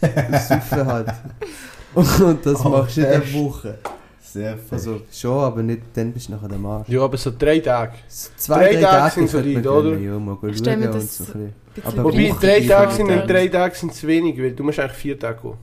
[0.00, 1.08] Saufen halt.
[1.94, 3.32] Und das Oh, machst du in der.
[3.32, 3.78] Woche.
[4.20, 4.72] Sehr fest.
[4.72, 6.88] Also schon, aber nicht, dann bist du nachher der Marsch.
[6.88, 7.94] Ja, aber so drei Tage.
[8.08, 9.96] So Zwei, Drei drei, Tage Tage sind so die, oder?
[9.98, 11.52] Ja, mal Ich stell mir schauen und das so ein bisschen.
[11.74, 14.98] Bisschen Aber Wobei, drei Tage sind, drei Tage sind zu wenig, weil du musst eigentlich
[14.98, 15.54] vier Tage gehen.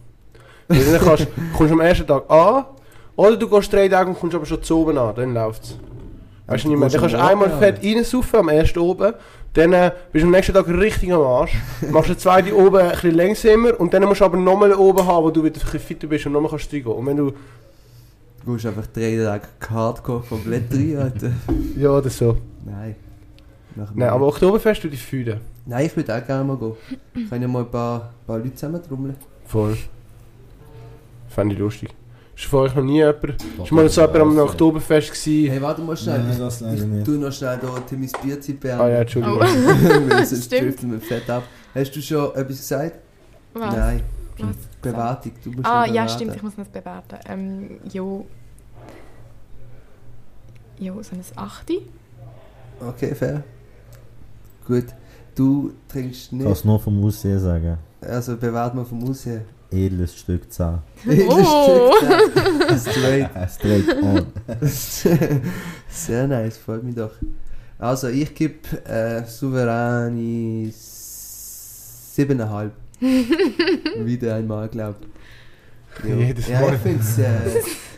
[0.68, 2.66] Weil dann kannst, kommst du am ersten Tag an,
[3.16, 5.78] oder du gehst drei Tage und kommst aber schon zu oben an, dann läuft's.
[6.47, 6.89] Weißt du nicht mehr?
[6.89, 9.13] Dann kannst du einmal fett reinsaufen am ersten oben,
[9.53, 11.53] dann äh, bist du am nächsten Tag richtig am Arsch,
[11.91, 15.24] machst den zweiten oben ein bisschen langsamer und dann musst du aber nochmal oben haben,
[15.24, 16.93] wo du wieder ein fitter bist und nochmal kannst reingehen.
[16.93, 17.34] Und wenn du,
[18.45, 21.32] Du gehst einfach drei Tage Hardcore komplett rein, Alter.
[21.78, 22.38] ja oder so.
[22.63, 22.95] Nein.
[23.95, 25.41] Nein, aber Oktoberfest würde ich fühlen.
[25.66, 26.74] Nein, ich würde auch gerne mal gehen.
[27.16, 29.16] Ich kann ja mal ein paar, paar Leute zusammentrommeln.
[29.45, 29.76] Voll.
[31.36, 31.93] Fände ich lustig.
[32.36, 33.23] Ist vorher noch nie jemand,
[33.63, 35.51] ist mal so jemand am Oktoberfest gewesen?
[35.51, 36.19] Hey, warte mal schnell.
[36.23, 37.05] Nein, das leider ich nicht.
[37.05, 38.81] tu noch schnell da Timmys Bierzeit beenden.
[38.81, 39.39] Ah ja, Entschuldigung.
[39.41, 40.23] Oh.
[40.25, 41.43] Sonst driften wir fett ab.
[41.73, 42.93] Hast du schon etwas gesagt?
[43.53, 43.75] Was?
[43.75, 44.01] Nein.
[44.39, 44.55] Was?
[44.81, 45.31] Bewertung.
[45.43, 46.09] Du musst Ah, ja, bewerten.
[46.09, 47.17] stimmt, ich muss das bewerten.
[47.29, 48.25] Ähm, jo.
[50.77, 51.81] Jo, so ein Achti?
[52.86, 53.43] Okay, fair.
[54.67, 54.86] Gut.
[55.36, 56.47] Du trinkst Ich nicht.
[56.49, 57.77] es nur vom Aussehen sagen.
[58.01, 59.41] Also bewert mal vom Aussehen.
[59.76, 60.82] Edles Stück Zahn.
[61.07, 61.91] Oh.
[62.78, 63.30] Straight.
[63.49, 64.26] Straight on.
[65.89, 67.11] Sehr nice, freut mich doch.
[67.78, 68.55] Also, ich gebe
[68.88, 72.69] äh, souveräne 7,5.
[74.05, 74.95] Wieder einmal, glaube
[76.03, 76.09] ich.
[76.09, 76.76] Jedes ja, Mal.
[76.76, 77.17] ich finde es.
[77.19, 77.23] Äh,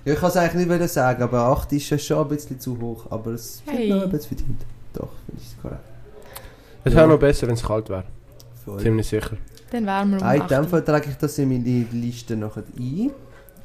[0.05, 2.79] ja, ich kann es eigentlich nicht sagen, aber 8 ist ja schon ein bisschen zu
[2.79, 3.05] hoch.
[3.09, 3.89] Aber es wird Hey.
[3.89, 4.61] noch ein bisschen verdient.
[4.93, 5.81] Doch, finde ich es korrekt.
[6.83, 8.03] Es wäre noch besser, wenn es kalt wäre.
[8.79, 9.37] Ziemlich sicher.
[9.71, 10.69] Dann wären wir um Ah, in dem 8.
[10.69, 13.11] Fall trage ich das in meine Liste nachher ein.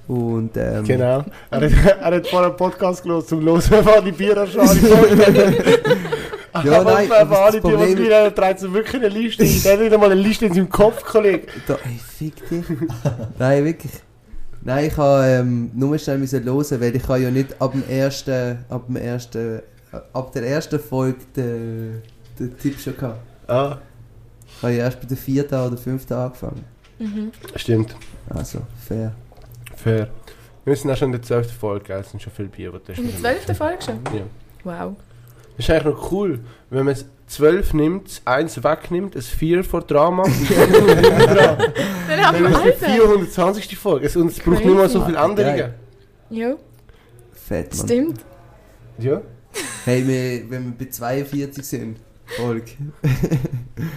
[0.09, 1.24] Und ähm, Genau.
[1.50, 4.68] Er hat, er hat vorher einen Podcast gelesen, zum Los, wer war die Biererschale
[6.64, 9.62] Ja, nein, aber alle, die Problem- was wir er trägt so wirklich eine Liste ein.
[9.64, 11.46] Der hat nicht einmal eine Liste in seinem Kopf, Kollege.
[11.66, 12.64] Da, ey, fick dich.
[13.38, 13.92] Nein, wirklich.
[14.61, 17.82] Nein, ich habe ähm, nur schnell müssen hören, weil ich habe ja nicht ab dem
[17.88, 22.03] ersten, ab dem ersten, äh, ab der ersten Folge den,
[22.38, 23.20] den Tipp schon gehabt.
[23.48, 23.78] Ah.
[24.62, 26.64] Ich habe ja erst bei der vierten oder fünften angefangen.
[27.00, 27.32] Mhm.
[27.56, 27.96] Stimmt.
[28.28, 29.12] Also, fair.
[29.74, 30.08] Fair.
[30.64, 31.50] Wir sind auch schon in der 12.
[31.52, 33.98] Folge, es sind schon viele Bier, die In der zwölften Folge schon?
[34.14, 34.22] Ja.
[34.62, 34.94] Wow.
[35.56, 36.38] Das ist eigentlich noch cool,
[36.70, 42.40] wenn man es 12 nimmt, 1 wegnimmt, ein 4 vor Drama und dann haben ist
[42.40, 42.86] wir die Alter.
[42.86, 43.76] 420.
[43.76, 44.06] Folge.
[44.06, 45.74] Es, und es braucht nicht mal so viele Änderungen.
[46.30, 46.54] Ja,
[47.32, 47.86] Fett, Mann.
[47.88, 48.20] stimmt.
[48.98, 49.22] Ja.
[49.84, 51.96] Hey, wir, wenn wir bei 42 sind,
[52.36, 52.70] Folge,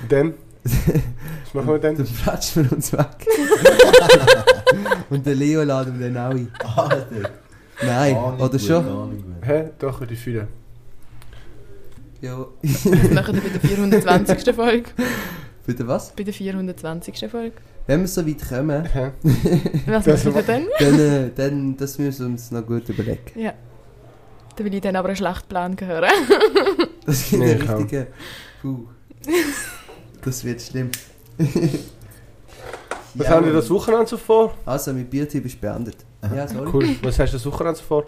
[0.10, 0.34] Dann.
[0.66, 2.06] Was machen wir dann dann?
[2.06, 3.06] flatschen wir uns weg.
[5.10, 6.52] Und den Leo laden wir dann auch ein.
[6.76, 7.30] Alter.
[7.86, 8.86] Nein, Gar nicht oder gut, schon?
[8.86, 9.34] gar nicht gut.
[9.46, 9.70] Hä?
[9.80, 10.48] Doch, ich fühlen.
[12.22, 12.46] Ja.
[12.62, 14.56] Wir bei der 420.
[14.56, 14.90] Folge.
[15.66, 16.12] Bitte was?
[16.16, 17.30] Bei der 420.
[17.30, 17.54] Folge.
[17.88, 19.12] Wenn wir so weit kommen, Hä?
[19.86, 20.64] Was Das machen wir dann?
[20.80, 23.40] dann, äh, dann das müssen wir uns noch gut überlegen.
[23.40, 23.54] Ja.
[24.56, 26.10] Da will ich dann aber einen Schlachtplan hören.
[27.06, 27.78] Das ist Nee, ein ich auch.
[27.78, 28.08] richtiger...
[28.62, 28.86] Puh.
[30.26, 30.90] Das wird schlimm.
[33.14, 34.54] Was Ja, haben wir das Wochenende so vor?
[34.66, 35.98] Also, mein Biertipp ist beendet.
[36.36, 36.70] Ja, sorry.
[36.74, 36.96] Cool.
[37.04, 38.06] Was hast du das Wochenende so vor?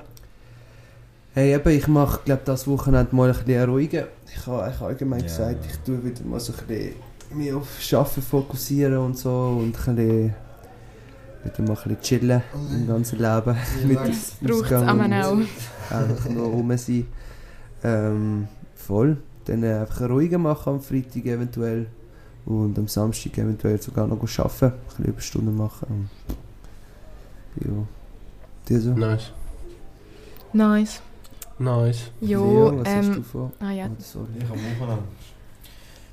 [1.34, 4.07] Hey, eben, ich mache, glaube das Wochenende mal ein bisschen ruhiger.
[4.34, 5.28] Ich habe eigentlich allgemein Ja.
[5.28, 6.95] gesagt, ich tue wieder mal so ein bisschen
[7.34, 10.34] mich auf Arbeiten fokussieren und so und ein bisschen
[11.43, 12.41] wieder mal ein bisschen chillen
[12.74, 13.55] im ganzen Leben.
[13.86, 15.38] Mit Das braucht es auch.
[15.95, 17.05] Einfach nur rum sein.
[17.84, 19.18] Ähm, voll.
[19.45, 21.88] Dann einfach ruhiger machen am Freitag eventuell
[22.48, 25.88] und am Samstag eventuell sogar noch arbeiten, ein bisschen Überstunden machen.
[25.89, 27.88] Und, ja.
[28.68, 28.93] Dir so?
[28.93, 29.32] Nice.
[30.54, 31.02] Nice.
[31.60, 32.12] Nice.
[32.22, 33.24] Jo, Leo, was hast du ähm.
[33.24, 33.52] vor?
[33.60, 33.88] Ah ja.
[33.88, 34.28] Oh, sorry.
[34.38, 35.04] Ich am Wochenende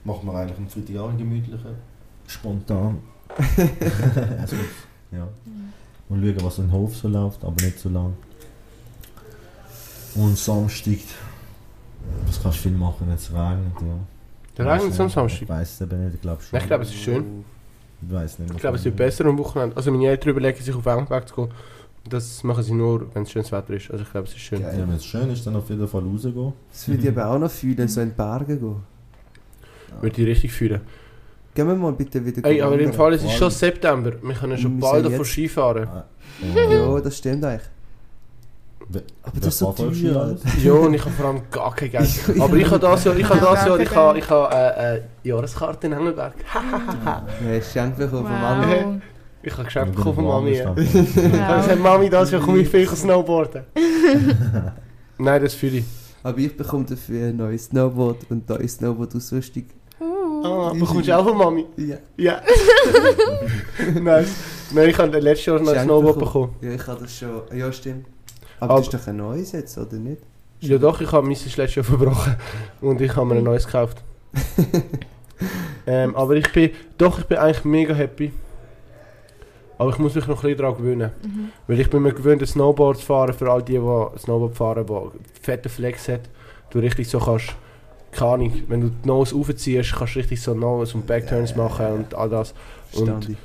[0.04, 1.74] machen wir eigentlich am Freitag auch einen gemütlichen,
[2.26, 2.98] spontan.
[4.40, 4.56] also,
[5.10, 5.28] ja.
[6.08, 8.14] Mal schauen, was in den Hof so läuft, aber nicht so lang.
[10.14, 10.98] Und Samstag,
[12.26, 14.13] was kannst du viel machen, wenn es regnet, ja.
[14.56, 15.42] Der regnet es am Samstag.
[15.42, 16.58] Ich weiß es eben nicht, ich glaube schon.
[16.58, 17.44] Ich glaube, es ist schön.
[18.02, 18.52] Ich weiß nicht.
[18.54, 19.76] Ich glaube, es wird besser am Wochenende.
[19.76, 21.48] Also meine Eltern überlegen sich auf England zu gehen.
[22.08, 23.90] Das machen sie nur, wenn es schönes Wetter ist.
[23.90, 24.60] Also ich glaube, es ist schön.
[24.60, 24.78] Geil.
[24.78, 26.52] Ja, wenn es schön ist, dann auf jeden Fall rausgehen.
[26.70, 28.76] Das würde ich aber auch noch fühlen, so in die Berge gehen.
[30.00, 30.80] Würde ich richtig fühlen.
[31.54, 32.92] Gehen wir mal bitte wieder Ey, aber im.
[32.92, 34.12] Fall, es ist schon September.
[34.22, 35.88] Wir können schon Wir bald davon Skifahren.
[35.88, 36.04] Ah,
[36.54, 37.68] Ja, das stimmt eigentlich.
[39.22, 40.36] Aber das ist so teuer.
[40.62, 42.04] Ja, und ich habe vor allem gar kein Geld.
[42.34, 44.54] Ich- Aber ich habe das Jahr, ich habe Ja, das Jahr, ich habe, ich habe
[44.54, 46.34] äh, äh, Jahreskarte in Engelberg.
[46.54, 47.22] Ja,
[47.58, 49.00] Geschenk bekommen von Mami.
[49.42, 50.56] Ich habe geschenkt bekommen von Mami.
[50.56, 50.66] ja.
[50.70, 50.88] Mami.
[51.32, 53.62] Dann sagt Mami, das Jahr komme ich viel snowboarden.
[55.18, 55.84] Nein, das fühle ich.
[56.22, 59.64] Aber ich bekomme dafür ein neues Snowboard und neue Snowboard-Ausrüstung.
[60.00, 60.42] Uh.
[60.46, 61.66] Ah, bekommst du auch von Mami?
[61.76, 61.96] Ja.
[62.16, 62.40] Ja.
[64.00, 64.28] nice.
[64.72, 66.56] Nein, ich habe letztes Jahr noch ein Geschenk Snowboard bekommen.
[66.62, 67.42] Ja, ich habe das schon.
[67.54, 68.06] Ja, stimmt.
[68.60, 70.22] Aber, Aber- das ist doch ein neues jetzt, oder nicht?
[70.60, 72.36] Ja doch, ich habe meins letztes Jahr verbrochen
[72.80, 74.02] und ich habe mir ein neues gekauft.
[75.86, 78.32] ähm, aber ich bin, doch, ich bin eigentlich mega happy.
[79.76, 81.10] Aber ich muss mich noch ein bisschen daran gewöhnen.
[81.22, 81.48] Mhm.
[81.66, 84.86] Weil ich bin mir gewöhnt, ein Snowboard zu fahren für all die, die Snowboard fahren,
[84.86, 86.20] die fette Flex hat.
[86.70, 87.54] Du richtig so kannst,
[88.12, 91.56] keine Ahnung, wenn du die Nose aufziehst, kannst du richtig so Nose und Backturns Ja.
[91.56, 92.54] machen und all das.
[92.90, 93.36] Verstand ich.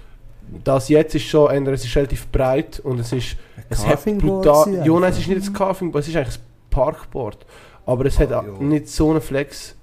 [0.64, 3.38] Das jetzt ist schon, eher, es ist relativ breit und es ist
[3.70, 4.86] es hat brutal.
[4.86, 7.46] Ja, nein, es ist nicht ein Carvingboard, es ist eigentlich ein Parkboard.
[7.86, 8.52] Aber es hat Ah, auch ja.
[8.60, 9.76] nicht so einen Flex.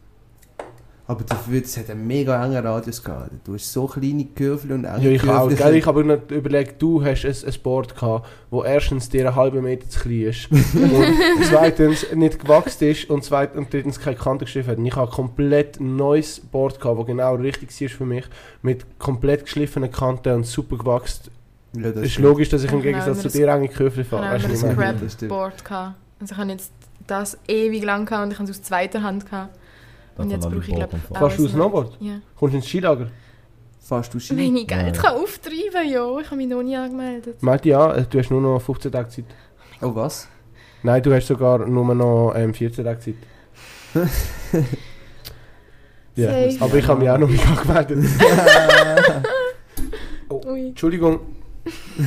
[1.09, 3.30] Aber dafür, es hat einen mega engen Radius gehabt.
[3.44, 5.42] Du hast so kleine Kurven und enge Ja, ich auch.
[5.42, 5.57] Kurven.
[5.57, 9.36] Gell, ich habe nicht überlegt, du hast ein, ein Board gehabt, wo erstens dir einen
[9.36, 14.16] halben Meter zu klein ist und zweitens nicht gewachsen ist und, zweitens, und drittens keine
[14.16, 14.78] Kante geschliffen hat.
[14.78, 18.24] Und ich habe komplett ein neues Board gehabt, das genau richtig war für mich,
[18.62, 21.30] mit komplett geschliffenen Kanten und super gewachsen.
[21.76, 22.26] Ja, das Es ist stimmt.
[22.28, 23.72] logisch, dass ich im genau, Gegensatz zu dir enge Ich
[24.09, 24.24] fahre.
[24.28, 25.12] habe ein ich das stimmt.
[25.12, 25.94] Scrapboard gehabt.
[26.20, 26.72] Also ich habe jetzt
[27.07, 29.57] das ewig lang gehabt und ich habe es aus zweiter Hand gehabt.
[30.18, 31.96] Und jetzt brauche ich glaube ich Fährst du Snowboard?
[32.00, 32.20] Ja.
[32.36, 33.08] Kommst du ins Skilager?
[33.80, 34.36] Fährst du Ski?
[34.36, 35.02] Wenn ich Geld Ja.
[35.02, 36.18] kann auftreiben ja.
[36.18, 37.42] Ich habe mich noch nie angemeldet.
[37.42, 39.24] Meinte ja, äh, du hast nur noch 15 Tage Zeit.
[39.82, 40.28] Oh, was?
[40.82, 43.14] Nein, du hast sogar nur noch ähm, 14 Tage Zeit.
[46.18, 46.64] Ja, Safe.
[46.64, 47.98] aber ich habe mich auch noch nicht angemeldet.
[50.46, 50.68] Ui.
[50.68, 51.20] Entschuldigung.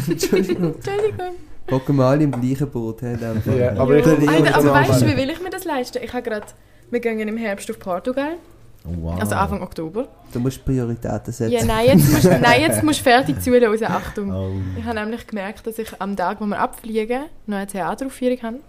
[0.09, 0.73] Entschuldigung.
[0.75, 1.35] Entschuldigung.
[1.69, 3.01] Hocken wir alle im gleichen Boot.
[3.01, 3.57] He, in dem Fall.
[3.59, 5.99] Ja, aber ich- Leo Alter, aber weißt du, wie will ich mir das leisten?
[6.03, 6.47] Ich habe gerade...
[6.91, 8.37] Wir gehen im Herbst auf Portugal.
[8.85, 9.19] Oh, wow.
[9.19, 10.07] Also Anfang Oktober.
[10.31, 11.51] Du musst Prioritäten setzen.
[11.51, 13.83] Ja, nein, jetzt musst, nein, jetzt musst du fertig zuhören.
[13.83, 14.31] Achtung.
[14.31, 14.51] Oh.
[14.77, 18.59] Ich habe nämlich gemerkt, dass ich am Tag, wo wir abfliegen, noch eine Theateraufführung habe.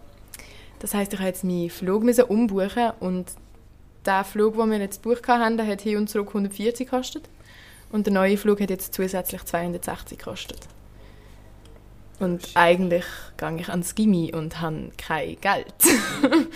[0.81, 3.27] Das heisst, ich habe jetzt meinen Flug müssen umbuchen und
[4.05, 7.29] der Flug, den wir jetzt gebucht haben, der hat hin und zurück 140 gekostet.
[7.93, 10.61] Und der neue Flug hat jetzt zusätzlich 260 gekostet.
[12.18, 13.05] Und eigentlich
[13.37, 15.75] gehe ich ans Gimmi und habe kein Geld.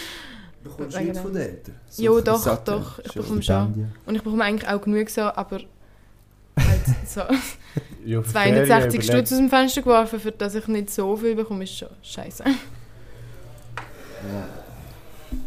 [0.64, 1.74] Bekommst du nichts von den Eltern?
[1.88, 2.74] So Jo, ein doch, Sattel.
[2.74, 2.98] doch.
[3.00, 3.92] Ich bekomme schon.
[4.06, 5.60] Und ich bekomme eigentlich auch genug so, aber
[6.58, 7.20] halt so.
[8.04, 9.04] Ja, für Ferien 260 überlegt.
[9.04, 12.44] Stutz aus dem Fenster geworfen, für das ich nicht so viel bekomme, ist schon scheiße.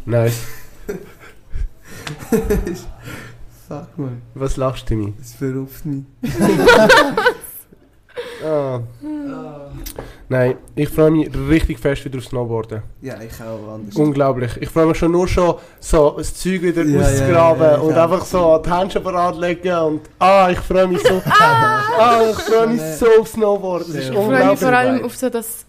[0.06, 0.40] Nice.
[3.68, 5.12] Fuck man, Was lachst du, Timmy?
[5.18, 6.04] das verrupft mich.
[8.44, 8.80] Ah.
[10.30, 12.82] Nein, ich freue mich richtig fest wieder aufs Snowboarden.
[13.00, 13.96] Ja, ich auch anders.
[13.96, 14.52] Unglaublich.
[14.60, 17.94] Ich freue mich schon nur schon, so das Zeug wieder Ja, auszugraben ja, ja, und
[17.94, 18.02] auch.
[18.02, 21.22] einfach so die Hände parat legen und ah, ich freue mich so.
[21.30, 23.80] ah, ich freue mich so aufs Snowboard.
[23.82, 25.64] Das ist Sehr Ich freue mich vor allem auf so das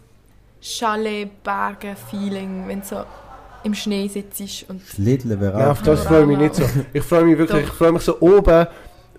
[0.61, 2.97] Chalet-Berge-Feeling, wenn du so
[3.63, 6.09] im Schnee sitzt und Schlitteln wäre Nein, auch auf das Ja.
[6.09, 6.63] freue ich mich nicht so.
[6.93, 7.71] Ich freue mich wirklich, Doch.
[7.71, 8.67] ich freue mich so oben,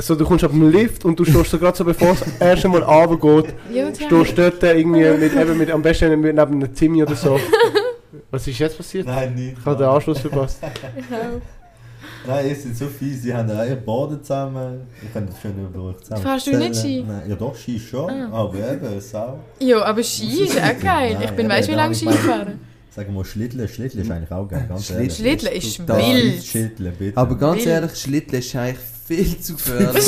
[0.01, 2.38] so du kommst auf dem Lift und du stehst so gerade so bevor es das
[2.40, 3.94] erste Mal runtergeht, ja, ja.
[3.94, 7.38] stehst dort irgendwie mit, eben mit, am besten mit, neben einem Timmy oder so.
[8.30, 9.07] Was ist jetzt passiert?
[9.07, 9.57] Nein, nicht.
[9.59, 10.59] Ich habe den Anschluss verpasst.
[12.26, 14.82] Nein, ihr seid so fies, sie haben ja Baden zusammen.
[15.03, 16.22] Ich kann das schön über euch zusammen.
[16.22, 16.76] Fahrst du nicht.
[16.76, 17.05] Ski?
[17.07, 18.28] Nein, ja doch, Ski schon, Ah.
[18.32, 19.40] aber eben, Sau.
[19.59, 21.14] Ja, aber Ski ist auch geil.
[21.14, 22.61] Nein, Ich bin, weißt du, wie lange Ski gemeint- fahren?
[22.94, 25.01] Sagen wir Schlitteln, Schlitteln ist eigentlich auch geil, ganz Schlitteln.
[25.09, 25.16] ehrlich.
[25.16, 26.44] Schlitteln ist wild.
[26.44, 27.16] Schlitteln, bitte.
[27.16, 27.66] Aber ganz Wild.
[27.68, 28.78] ehrlich, Schlitteln ist eigentlich
[29.11, 30.04] viel zu gefährlich.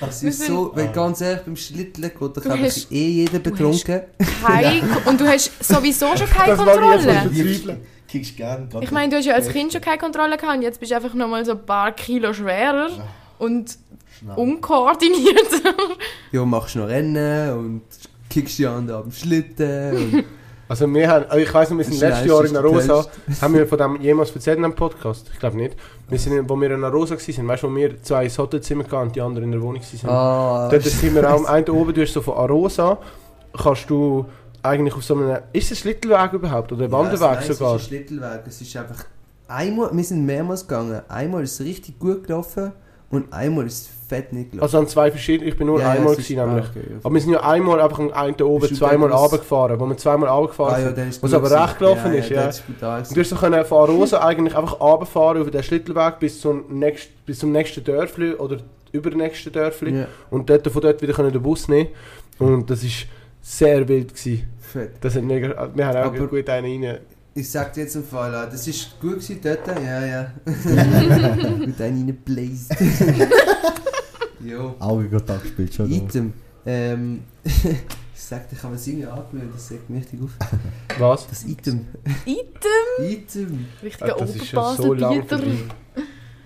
[0.00, 4.00] Das ist so, wenn ganz ehrlich beim Schlitteln geht doch einfach eh jeder betrunken.
[4.44, 7.04] Kein, und du hast sowieso schon keine Das ich Kontrolle.
[8.36, 8.68] gern.
[8.68, 10.90] gerade Ich meine, du hast ja als Kind schon keine Kontrolle gehabt und jetzt bist
[10.90, 12.90] du einfach nochmal so ein paar Kilo schwerer
[13.38, 13.78] und
[14.34, 15.74] unkoordinierter.
[16.32, 17.82] Ja, machst noch Rennen und
[18.30, 20.24] kickst die anderen am Schlitten.
[20.68, 23.06] Also wir haben, also ich weiss noch, wir sind letztes Jahr in Arosa,
[23.40, 25.30] haben wir von dem jemals erzählt in einem Podcast?
[25.32, 25.76] Ich glaube nicht.
[26.08, 28.82] Wir sind, in- wo wir in Arosa waren, weißt du, wo wir zwei ins Hotelzimmer
[28.84, 30.10] gegangen und die anderen in der Wohnung waren.
[30.10, 32.98] Ah, Dort sind wir auch einen oben, du hast so von Arosa,
[33.56, 34.26] kannst du
[34.62, 37.54] eigentlich auf so einem, ist es ein Schlittelweg überhaupt oder ein Wanderweg Ja, also nein,
[37.54, 37.76] sogar?
[37.76, 38.40] Es ist ein Schlittelweg.
[38.46, 39.04] Es ist einfach.
[39.48, 41.00] Einmal, wir sind mehrmals gegangen.
[41.08, 42.72] Einmal ist es richtig gut gelaufen
[43.10, 44.62] und einmal ist es fett nicht gelaufen.
[44.62, 46.68] Also an zwei verschiedenen, ich bin nur Ja, ja, einmal ist- gewesen, nämlich.
[46.70, 46.96] okay, ja.
[47.02, 50.78] Aber wir sind ja einmal einfach einen oben, zweimal runtergefahren, wo wir zweimal runtergefahren Ah,
[50.78, 51.22] ja, sind.
[51.22, 52.48] Was aber recht gelaufen ist, ja.
[52.48, 52.86] Ist du
[53.20, 57.38] hast so können von Arosa eigentlich einfach runterfahren über den Schlittelweg bis zum, nächst, bis
[57.40, 58.58] zum nächsten Dörfli oder
[58.92, 59.98] übernächsten Dörfli.
[60.00, 61.88] Ja, Und dort, von dort wieder können den Bus nehmen
[62.38, 63.06] Und das ist
[63.42, 64.46] sehr wild gewesen.
[64.60, 64.92] fett.
[65.00, 66.98] Das hat mega, wir haben auch Aber- gut einen rein.
[67.36, 70.32] Ich sag dir jetzt im Fall, ah, das ist gut gewesen dort, ja, ja.
[70.46, 72.74] Mit einem reingebläst.
[74.40, 74.74] jo.
[74.78, 75.92] Augenkontakt spielt schon.
[75.92, 76.32] Item.
[76.64, 77.52] Ähm, ich
[78.14, 80.30] sag dir, ich habe es irgendwie angewöhnt, das sagt mich richtig auf.
[80.98, 81.26] Was?
[81.26, 81.84] Das Item.
[82.24, 83.06] Item.
[83.06, 83.66] Item.
[83.82, 85.26] Richtiger das ist schon so lange.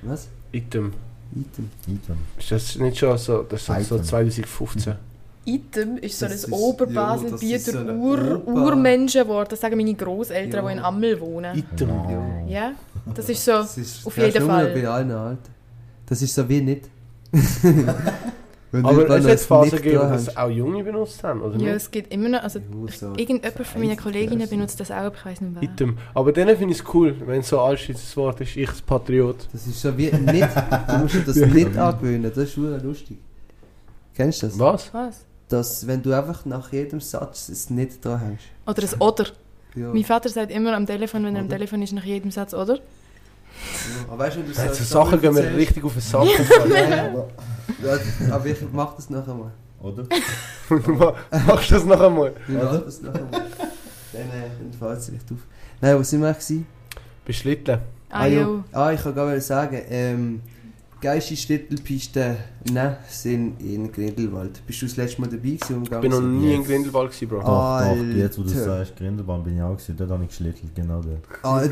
[0.03, 0.27] Was?
[0.51, 0.93] Item.
[1.37, 1.71] Item.
[1.87, 2.17] Item.
[2.37, 4.05] Ist das nicht schon so, das ist so Item.
[4.05, 5.10] 2015?
[5.45, 9.53] Item ist so Das ein Oberbaselbieter ja, das Ur Ober- Urmenschenwort.
[9.53, 10.71] Das sagen meine Großeltern, Ja.
[10.73, 11.57] die in Ammel wohnen.
[11.59, 11.89] Item.
[11.89, 12.47] Ja.
[12.49, 12.73] Ja,
[13.15, 13.53] das ist so.
[13.53, 14.67] Das ist, auf das jeden Fall.
[14.75, 15.39] bei allen Alten.
[16.07, 16.89] Das ist so wie nicht.
[18.73, 21.77] Aber es hat Phasen gegeben, dass auch Junge benutzt haben, oder Ja, nicht?
[21.77, 22.43] es gibt immer noch.
[22.45, 23.07] Also, Ja, so.
[23.17, 25.63] irgendjemand von meinen Kolleginnen benutzt das auch, aber ich weiß nicht wer.
[25.65, 25.99] Item.
[26.15, 29.49] Aber dann finde ich es cool, wenn so ein altes Wort ist, ich als Patriot.
[29.53, 30.49] Das ist so wie nicht.
[30.89, 33.19] Du musst dir das nicht angewöhnen, das ist schon lustig.
[34.15, 34.59] Kennst du das?
[34.59, 34.95] Was?
[34.95, 35.25] Was?
[35.51, 38.45] Dass, wenn du einfach nach jedem Satz es nicht dran hängst.
[38.67, 39.27] Oder das Oder.
[39.75, 39.93] Ja.
[39.93, 41.57] Mein Vater sagt immer am Telefon, wenn er am Oder?
[41.57, 42.77] Telefon ist, nach jedem Satz Oder.
[42.77, 42.81] Ja.
[44.09, 46.27] Aber weißt du, wenn du So, so Sachen gehen erzählst- richtig auf den Sack.
[46.29, 47.07] Ja,
[47.97, 49.51] ja, aber ich mach das nachher mal.
[49.83, 50.05] Oder?
[51.47, 52.33] Machst du das noch einmal?
[52.47, 53.31] Ich mach das nachher mal.
[54.13, 55.39] Dann, äh, dann fällt es recht auf.
[55.81, 56.67] Nein, wo sind wir gewesen?
[57.25, 57.79] Beschlitten.
[58.11, 58.65] Ah, jo.
[58.73, 60.41] ah ich kann gerade sagen, ähm,
[61.01, 62.37] geilste Schlittelpisten
[62.73, 64.61] ne, sind in Grindelwald.
[64.67, 65.83] Bist du das letzte Mal dabei gewesen?
[65.83, 66.69] Ich bin noch nie in Yes.
[66.69, 67.39] Grindelwald gewesen, Bro.
[67.39, 68.03] Doch, doch, Alter.
[68.17, 71.05] jetzt wo du sagst, Grindelwald bin ich auch gewesen, dort habe ich geschlittelt, genau dort.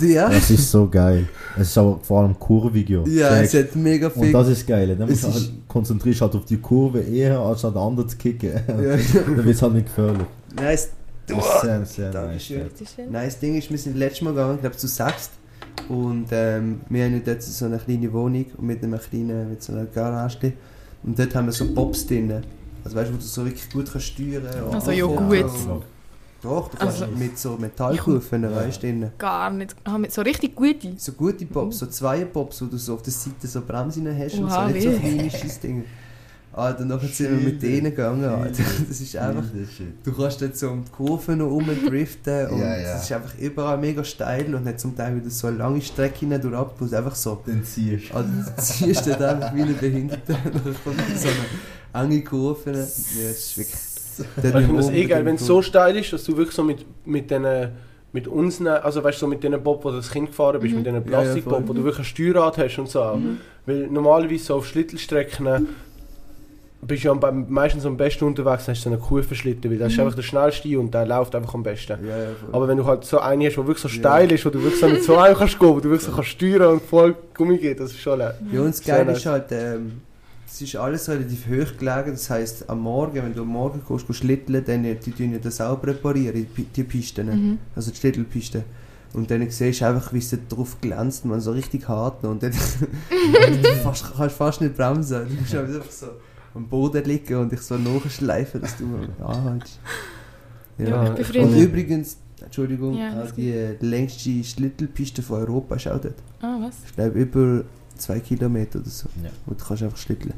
[0.00, 0.12] sind?
[0.12, 0.28] Ah, ja?
[0.28, 1.28] Das ist so geil.
[1.56, 3.02] Es ist aber vor allem kurvig, ja.
[3.06, 4.32] Ja, es hat mega Und viel...
[4.32, 4.96] das ist geil.
[4.96, 8.16] Dann musst du halt, konzentrierst halt auf die Kurve eher, als an den anderen zu
[8.16, 8.52] kicken.
[8.66, 8.74] Ja.
[8.76, 10.26] Dann wird es halt nicht gefährlich.
[10.56, 10.88] Nice.
[11.26, 12.14] Das ist sehr, sehr nice.
[12.14, 12.58] Dankeschön.
[12.60, 12.72] dort.
[12.72, 13.12] Das ist schön.
[13.12, 15.32] Nein, das Ding ist, wir sind letztes Mal gegangen, ich glaube zu sechst.
[15.88, 19.86] Und ähm, wir haben dort so eine kleine Wohnung mit einem kleinen, mit so einer
[19.86, 20.52] Garage.
[21.02, 22.42] Und dort haben wir so Bobs drin.
[22.84, 24.74] Also weißt du, wo du so wirklich gut kannst steuern kannst.
[24.74, 25.44] Also ja, gut.
[26.40, 28.54] Doch, du kannst Also- mit so Metallkufen, Ja.
[28.54, 29.10] weißt du, drin.
[29.18, 29.74] Gar nicht.
[29.84, 30.92] Ah, so richtig gute.
[30.96, 34.34] So gute Bobs, so zwei Bobs, wo du so auf der Seite so Bremsen hast
[34.38, 35.84] und so Oha, nicht so kleine Scheissdinge.
[36.58, 38.62] Alter, nachher sind wir mit denen gegangen, Alter.
[38.88, 39.44] Das ist einfach...
[40.04, 42.96] Du kannst dort so um die Kurven noch rumdriften und Ja, ja.
[42.96, 46.18] es ist einfach überall mega steil und hat zum Teil wieder so eine lange Strecke
[46.20, 47.40] hinein durch ab, wo es einfach so...
[47.46, 51.28] Dann ziehst Also du ziehst dort einfach wie eine Behinderte und dann kommt so
[51.94, 52.70] eine enge Kurve.
[52.72, 53.80] Ja, das ist wirklich...
[54.36, 56.54] dort Ich finde das oben eh geil, wenn es so steil ist, dass du wirklich
[56.56, 57.46] so mit, mit diesen
[58.10, 60.72] mit uns, also weißt du, so mit diesen Bob, wo du als Kind gefahren bist,
[60.74, 60.78] Mhm.
[60.82, 61.68] mit diesen Ja, ja, Plastikbob, voll.
[61.68, 63.02] wo du wirklich ein Steuerrad hast und so.
[63.02, 63.16] auch.
[63.16, 63.36] Mhm.
[63.66, 65.68] Weil normalerweise so auf Schlittelstrecken
[66.80, 69.92] bist du ja am- meistens am besten unterwegs, hast du so einen Kurvenschlitten, weil das
[69.92, 70.04] ist Mhm.
[70.04, 71.98] einfach der schnellste und der läuft einfach am besten.
[72.06, 72.28] Ja, ja.
[72.52, 73.94] Aber wenn du halt so einen hast, der wirklich so Ja.
[73.94, 76.12] steil ist, wo du wirklich so mit so einem kannst gehen, wo du wirklich so
[76.12, 78.38] kannst steuern und voll Gummi geht, das ist schon leer.
[78.52, 80.00] Ja, und das Geile ist halt, ähm,
[80.46, 82.12] es ist alles relativ hoch gelegen.
[82.12, 85.32] Das heisst, am Morgen, wenn du am Morgen gehst, gehst schlitteln, dann äh, die tun
[85.32, 87.58] ja das auch präparieren, die, Pi- die Pisten, Mhm.
[87.74, 88.62] also die Schlittelpisten.
[89.14, 92.30] Und dann siehst du einfach, wie es drauf glänzt, man so richtig hart noch.
[92.30, 92.56] Und dann du
[93.82, 95.26] fast, kannst fast nicht bremsen.
[95.28, 96.06] Du musst einfach so
[96.58, 98.84] am Boden liegen und dich so nachschleifen, dass du
[99.24, 99.78] anhältst.
[100.76, 105.76] Ja, ich bin und übrigens, Entschuldigung, Ja, auch alles die äh, längste Schlittelpiste von Europa
[105.76, 106.14] ist auch dort.
[106.40, 106.76] Ah, was?
[106.86, 107.64] Ich glaube über
[107.96, 109.08] zwei Kilometer oder so.
[109.22, 109.30] Ja.
[109.46, 110.34] Und du kannst einfach schlitteln.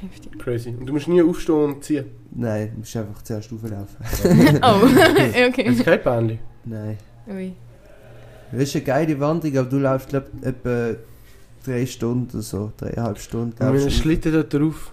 [0.00, 0.38] Heftig.
[0.38, 0.70] Crazy.
[0.70, 2.06] Und du musst nie aufstehen und ziehen.
[2.34, 4.58] Nein, du musst einfach zuerst rauflaufen.
[4.62, 4.80] Oh,
[5.48, 5.62] okay.
[5.62, 6.38] ist kein Bähnchen.
[6.64, 6.98] Nein.
[7.28, 7.52] Ui.
[8.50, 10.94] Das ist eine geile Wanderung, aber du läufst glaube ich etwa
[11.64, 13.50] drei Stunden oder so, dreieinhalb Stunden.
[13.52, 14.02] Und mit einem Glaubst du?
[14.02, 14.92] Schlitten dort drauf.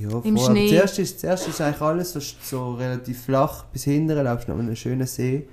[0.00, 0.36] Ja, Im.
[0.36, 0.68] Aber Schnee.
[0.70, 4.62] Zuerst ist, zuerst ist eigentlich alles so, so relativ flach bis hinten, läufst noch an
[4.62, 5.46] einem schönen See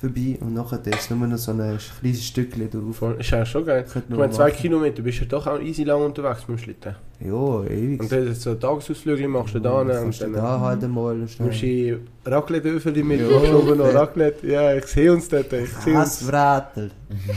[0.00, 2.96] vorbei und nachher ist nur noch so ein kleines Stückchen drauf.
[2.96, 3.16] Voll.
[3.20, 3.84] Ist ja schon geil.
[3.86, 4.56] Ich meine, zwei machen.
[4.56, 6.94] Kilometer bist du ja doch auch easy lang unterwegs mit dem Schlitten.
[7.20, 8.00] Ja, ewig.
[8.00, 11.38] Und dann so Tagesausflüge machst du da Dann und du dann da halt einmal und
[11.38, 12.00] Du musst schnell.
[12.24, 13.28] in Raclette-Öfel mit Ja.
[13.42, 13.54] ja.
[13.54, 14.46] oben noch Raclette.
[14.46, 15.52] Ja, ich sehe uns dort.
[15.52, 16.22] Ich sehe uns.
[16.22, 16.90] Hassbratel.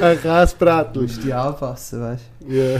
[0.00, 1.02] Ein Du Käsebratel.
[1.02, 2.78] musst dich anpassen, weißt Ja.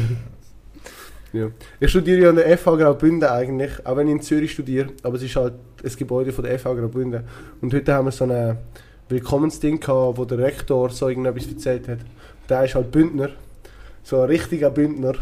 [1.32, 1.48] Ja.
[1.80, 5.16] Ich studiere ja an der FH Graubünden eigentlich, auch wenn ich in Zürich studiere, aber
[5.16, 7.24] es ist halt das Gebäude von der FH Graubünden.
[7.60, 8.58] Und heute haben wir so ein
[9.08, 11.98] Willkommensding gehabt, wo der Rektor so irgendetwas erzählt hat.
[12.48, 13.30] Der ist halt Bündner,
[14.02, 15.14] so ein richtiger Bündner.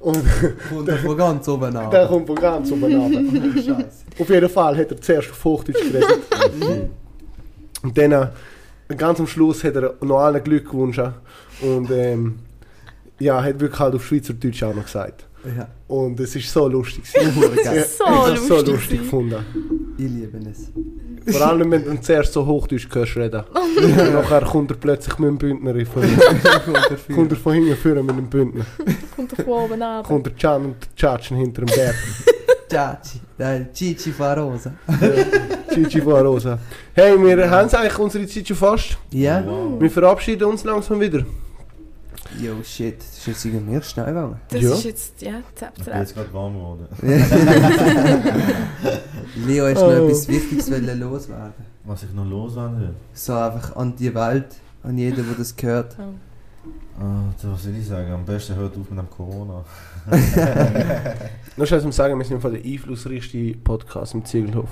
[0.00, 0.22] Und.
[0.68, 1.90] Kommt von ganz oben an.
[1.90, 2.90] der kommt von ganz oben.
[3.54, 4.04] Scheiße.
[4.18, 6.20] Auf jeden Fall hat er zuerst auf Hochdeutsch geredet.
[7.82, 8.28] Und dann, äh,
[8.96, 11.00] ganz am Schluss, hat er noch allen Glück gewünscht.
[11.60, 12.38] Und ähm,
[13.18, 15.26] ja, hat wirklich halt auf Schweizerdeutsch auch noch gesagt.
[15.56, 17.04] Ja, Und es ist so lustig.
[17.14, 17.76] geil.
[17.76, 19.44] Ja, So ich hab's so lustig gefunden.
[19.98, 20.70] Ich liebe es.
[21.34, 23.42] Vor allem, wenn du zuerst so Hochdeutsch hörst reden.
[23.52, 26.02] Und nachher kommt er plötzlich mit dem Bündner von
[27.14, 28.66] kommt er von hinten führen mit dem Bündner.
[29.14, 30.02] Kommt doch von oben an.
[30.04, 31.94] Kommt der Can und der Tschatschen hinter dem Berg.
[32.68, 33.20] Ciaci.
[33.38, 34.72] Nein, Cici Farosa.
[35.72, 36.58] Gigi von Rosa.
[36.94, 38.98] Hey, wir haben eigentlich unsere Zeit schon fast.
[39.12, 39.44] Ja?
[39.46, 39.80] Wow.
[39.80, 41.24] Wir verabschieden uns langsam wieder.
[42.40, 42.98] Yo, shit.
[42.98, 44.36] Das ist jetzt irgendwie schnell gegangen.
[44.48, 44.72] Das Ja.
[44.74, 46.00] ist jetzt, ja, zap, Ich bin zap.
[46.00, 46.86] jetzt gerade warm geworden.
[49.46, 49.90] Leo, hast Oh.
[49.90, 51.52] noch etwas Wichtiges wollen loswerden?
[51.84, 52.94] Was ich noch loswerden will?
[53.14, 54.46] So einfach an die Welt,
[54.82, 55.96] an jeden, der das gehört.
[55.98, 56.14] Oh.
[57.02, 58.10] Ah, so, was will ich sagen?
[58.12, 59.64] Am besten hört auf mit dem Corona.
[61.56, 64.68] Nur schnell zum Sagen, wir sind von der einflussreichste Podcast im Ziegelhof.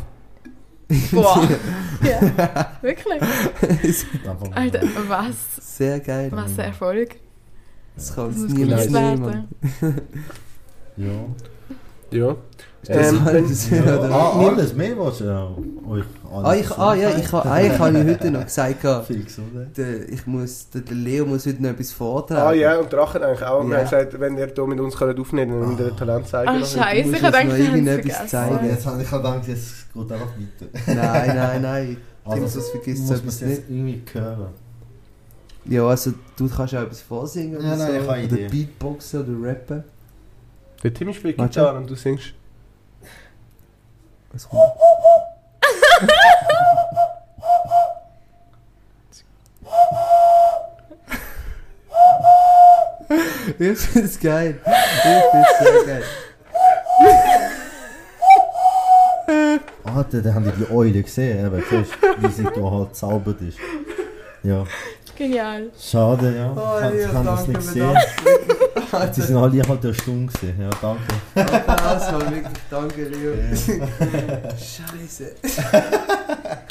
[1.13, 1.47] Boah.
[2.03, 2.73] ja.
[2.83, 3.23] Wirklich?
[4.55, 5.77] Alter, was?
[5.79, 6.31] Sehr geil.
[6.33, 7.17] Was ein Erfolg.
[7.97, 9.49] Das kann niemals genutzt nehmen.
[10.97, 11.07] Ja.
[12.11, 12.37] Ja.
[12.87, 13.83] Das Ähm, alles, ja.
[13.83, 14.11] oder?
[14.13, 15.49] Ah, alles, mehr ja.
[15.89, 20.83] Euch alles Ah, ich, ah ja, ich, habe heute noch gesagt, der, ich muss, der,
[20.83, 22.41] der Leo muss heute noch etwas vortragen.
[22.47, 23.65] Ah ja, und Drachen eigentlich auch.
[23.65, 23.77] Wir Ja.
[23.79, 26.49] haben gesagt, wenn ihr hier mit uns könnt aufnehmen könnt, dann müsst ihr Talent zeigen.
[26.51, 28.29] Ah, scheiße, ich habe gedacht, noch ich habe es irgendetwas vergessen.
[28.29, 28.67] zeigen.
[28.69, 30.95] Jetzt habe ich gedacht, jetzt geht einfach weiter.
[31.27, 31.97] Nein, nein, nein.
[32.25, 33.63] Also, Also, das vergisst muss man es nicht.
[33.69, 34.47] irgendwie hören.
[35.67, 37.93] Ja, also du kannst auch etwas vorsingen Ja, oder nein, so.
[37.95, 38.49] ich habe oder Idee.
[38.49, 39.85] Beatboxen oder rappen.
[40.83, 41.51] Der Timmy spielt Warte.
[41.61, 42.35] Gitarre und du singst.
[44.33, 44.63] Was kommt?
[53.59, 54.61] ich finde es geil.
[54.65, 56.05] Ich finde es sehr geil.
[59.85, 63.59] Alter, da haben die die Eule gesehen, eben, siehst wie sie da halt zaubert ist.
[64.43, 64.65] Ja,
[65.17, 65.71] Genial.
[65.79, 66.53] schade, ja.
[66.57, 67.97] Oh, ich Leo, kann das danke, nicht sehen.
[69.13, 70.61] Sie sind alle halt der Stunde gesehen.
[70.61, 71.55] Ja, danke.
[71.57, 73.33] Applaus, Mann, wirklich danke, Leo.
[74.57, 75.35] Scheiße.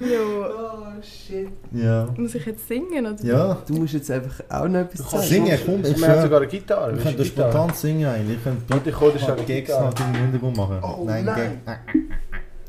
[0.00, 0.46] Jo.
[0.58, 1.48] Oh shit.
[1.72, 2.08] Ja.
[2.16, 3.06] Muss ich jetzt singen?
[3.06, 3.24] Oder?
[3.24, 3.58] Ja.
[3.66, 5.22] Du musst jetzt einfach auch noch etwas sagen.
[5.22, 6.22] Singen, komm, ich Wir haben schwör.
[6.22, 6.92] sogar eine Gitarre.
[6.94, 7.24] Das Gitarre?
[7.24, 8.38] spontan singen eigentlich.
[8.38, 10.78] Ich schnell eine Gags noch im Hintergrund machen.
[10.82, 11.60] Oh, nein, nein.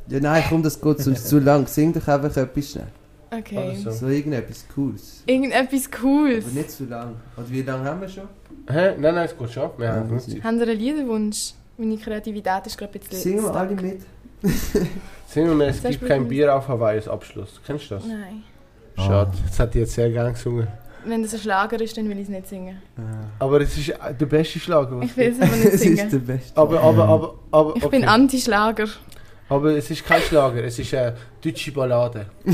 [0.08, 1.66] Ja, nein, komm, das geht sonst zu lang.
[1.66, 2.88] Sing doch einfach etwas schnell.
[3.39, 3.57] Okay.
[3.57, 3.91] Also.
[3.91, 5.23] So irgendetwas Cooles.
[5.25, 6.45] Irgendetwas Cooles.
[6.45, 7.15] Aber nicht zu lang.
[7.36, 8.23] Und wie lange haben wir schon?
[8.69, 8.93] Hä?
[8.97, 9.69] Nein, nein, es geht schon.
[9.77, 10.23] Wir Ja, haben ich.
[10.27, 10.43] Zeit.
[10.43, 11.53] Haben Sie einen Liederwunsch?
[11.77, 13.19] Meine Kreativität ist gerade ein bisschen...
[13.19, 14.01] Singen wir alle mit?
[15.27, 17.59] Singen wir, es gibt kein Bier auf Hawaii als Abschluss.
[17.65, 18.05] Kennst du das?
[18.05, 18.43] Nein.
[18.97, 19.31] Schade.
[19.34, 19.38] Ah.
[19.47, 20.67] Das hat die jetzt sehr gerne gesungen.
[21.05, 22.77] Wenn das ein Schlager ist, dann will ich es nicht singen.
[23.39, 24.99] Aber es ist äh, der beste Schlager.
[24.99, 26.25] was Ich will es aber nicht Es ist der singen.
[26.25, 26.57] beste.
[26.57, 27.99] Aber, aber, aber, aber, Ich okay.
[27.99, 28.86] bin Anti-Schlager.
[29.49, 32.27] Aber es ist kein Schlager, es ist eine deutsche Ballade.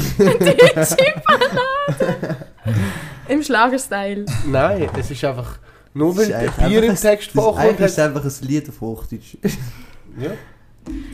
[3.27, 4.25] Im Schlagerstyle.
[4.47, 5.59] Nein, es ist einfach
[5.93, 8.81] Nur weil ist eigentlich Bier im Text vorkommt, ist es hat- einfach ein Lied auf
[8.81, 9.37] Hochdeutsch.
[10.19, 10.31] ja.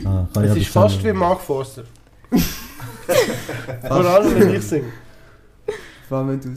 [0.04, 1.12] Ah, Es aber ist fast wie.
[1.12, 1.84] Mark Forster.
[3.86, 4.92] Vor allem, wenn ich singe.
[6.08, 6.54] Vor allem, wenn du.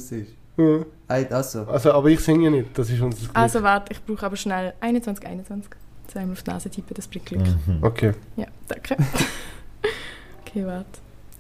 [0.57, 0.86] Ja.
[1.15, 3.32] Ey, Also, Also, aber ich singe nicht, das ist unser Glück.
[3.34, 5.72] Also warte, ich brauche aber schnell 21, 21.
[6.12, 7.41] Zweimal auf die Nase tippen, das bringt Glück.
[7.41, 7.78] Mhm.
[7.82, 8.14] Okay.
[8.36, 8.97] Ja, danke.
[10.41, 10.88] okay, warte.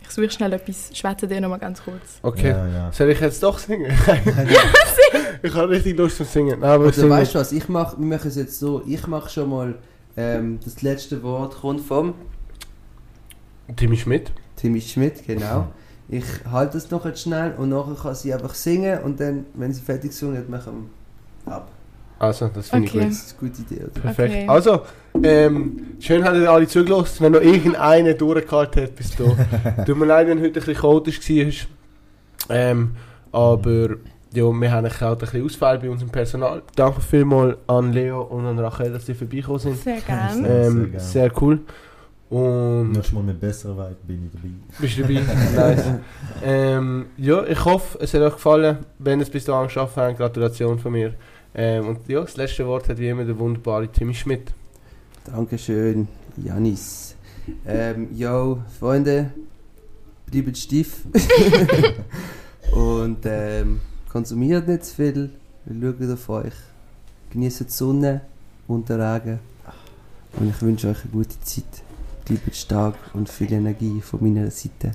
[0.03, 2.19] Ich suche schnell etwas, schwätze dir noch mal ganz kurz.
[2.21, 2.49] Okay.
[2.49, 2.91] Ja, ja.
[2.91, 3.91] Soll ich jetzt doch singen?
[5.43, 6.59] ich habe richtig Lust zum Singen.
[6.59, 7.51] Nein, aber oder singe weißt du was?
[7.51, 8.83] Ich mach, wir machen es jetzt so.
[8.85, 9.75] Ich mache schon mal.
[10.17, 12.13] Ähm, das letzte Wort kommt vom
[13.75, 14.31] Timmy Schmidt.
[14.55, 15.67] Timmy Schmidt, genau.
[16.07, 19.71] Ich halte es noch jetzt schnell und nachher kann sie einfach singen und dann, wenn
[19.71, 20.89] sie fertig gesungen hat, machen
[21.45, 21.71] wir ab.
[22.19, 22.99] Also, das finde Okay.
[22.99, 23.85] ich Das ist eine gute Idee, oder?
[23.85, 24.01] gut.
[24.01, 24.33] Perfekt.
[24.35, 24.47] Okay.
[24.47, 24.81] Also,
[25.23, 27.17] ähm, schön habt ihr alle zugelassen.
[27.23, 29.83] Wenn noch irgendeiner durchgehalten hat bis da.
[29.85, 31.19] Tut mir leid, wenn heute ein bisschen chaotisch
[32.49, 32.55] war.
[32.57, 32.91] Ähm,
[33.31, 33.89] aber
[34.33, 36.61] ja, wir haben auch ein bisschen Ausfall bei unserem Personal.
[36.75, 39.77] Danke vielmals an Leo und an Rachel, dass sie vorbeigekommen sind.
[39.77, 40.33] Sehr gerne.
[40.35, 40.99] Sehr Ähm, gerne.
[40.99, 41.59] sehr cool.
[42.29, 44.53] Und Nächstes Mal mit besserer Vibe bin ich dabei.
[44.79, 45.21] bist du dabei?
[45.55, 45.83] nice.
[46.43, 48.77] Ähm, ja, ich hoffe, es hat euch gefallen.
[48.99, 51.13] Wenn ihr es bis dahin geschafft habt, Gratulation von mir.
[51.55, 54.53] Ähm, und ja, das letzte Wort hat wie immer der wunderbare Timmy Schmidt.
[55.25, 57.15] Dankeschön, Janis.
[57.65, 59.31] Ähm, yo, Freunde,
[60.25, 61.03] bleibt stief.
[62.71, 65.29] und ähm, konsumiert nicht zu viel.
[65.65, 66.53] Wir schauen auf euch.
[67.31, 68.21] Genießt die Sonne
[68.67, 69.39] und den Regen.
[70.33, 71.83] Und ich wünsche euch eine gute Zeit.
[72.25, 74.91] Bleibt stark und viel Energie von meiner Seite.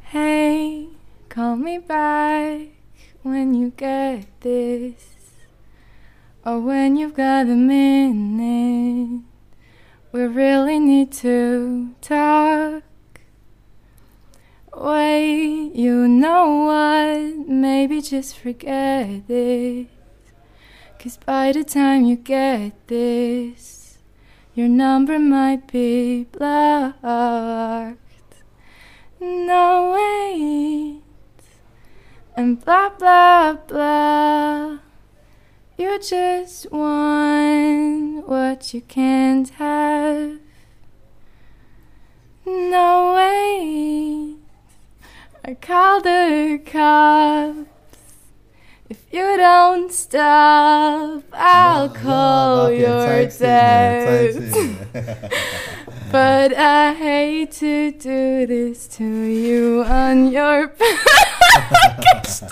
[0.00, 0.88] Hey,
[1.34, 2.60] call me back
[3.22, 5.32] when you get this.
[6.46, 9.24] Or when you've got a minute.
[10.12, 12.84] We really need to talk.
[14.76, 17.48] Wait, you know what?
[17.48, 19.88] Maybe just forget it.
[21.00, 23.98] Cause by the time you get this,
[24.54, 27.98] your number might be blocked.
[29.20, 31.03] No wait,
[32.36, 34.78] and blah blah blah.
[35.76, 40.38] You just want what you can't have.
[42.46, 44.34] No way.
[45.44, 47.70] I call the cops.
[48.88, 54.34] If you don't stop, I'll call your dad.
[56.14, 62.48] But I hate to do this to you on your podcast.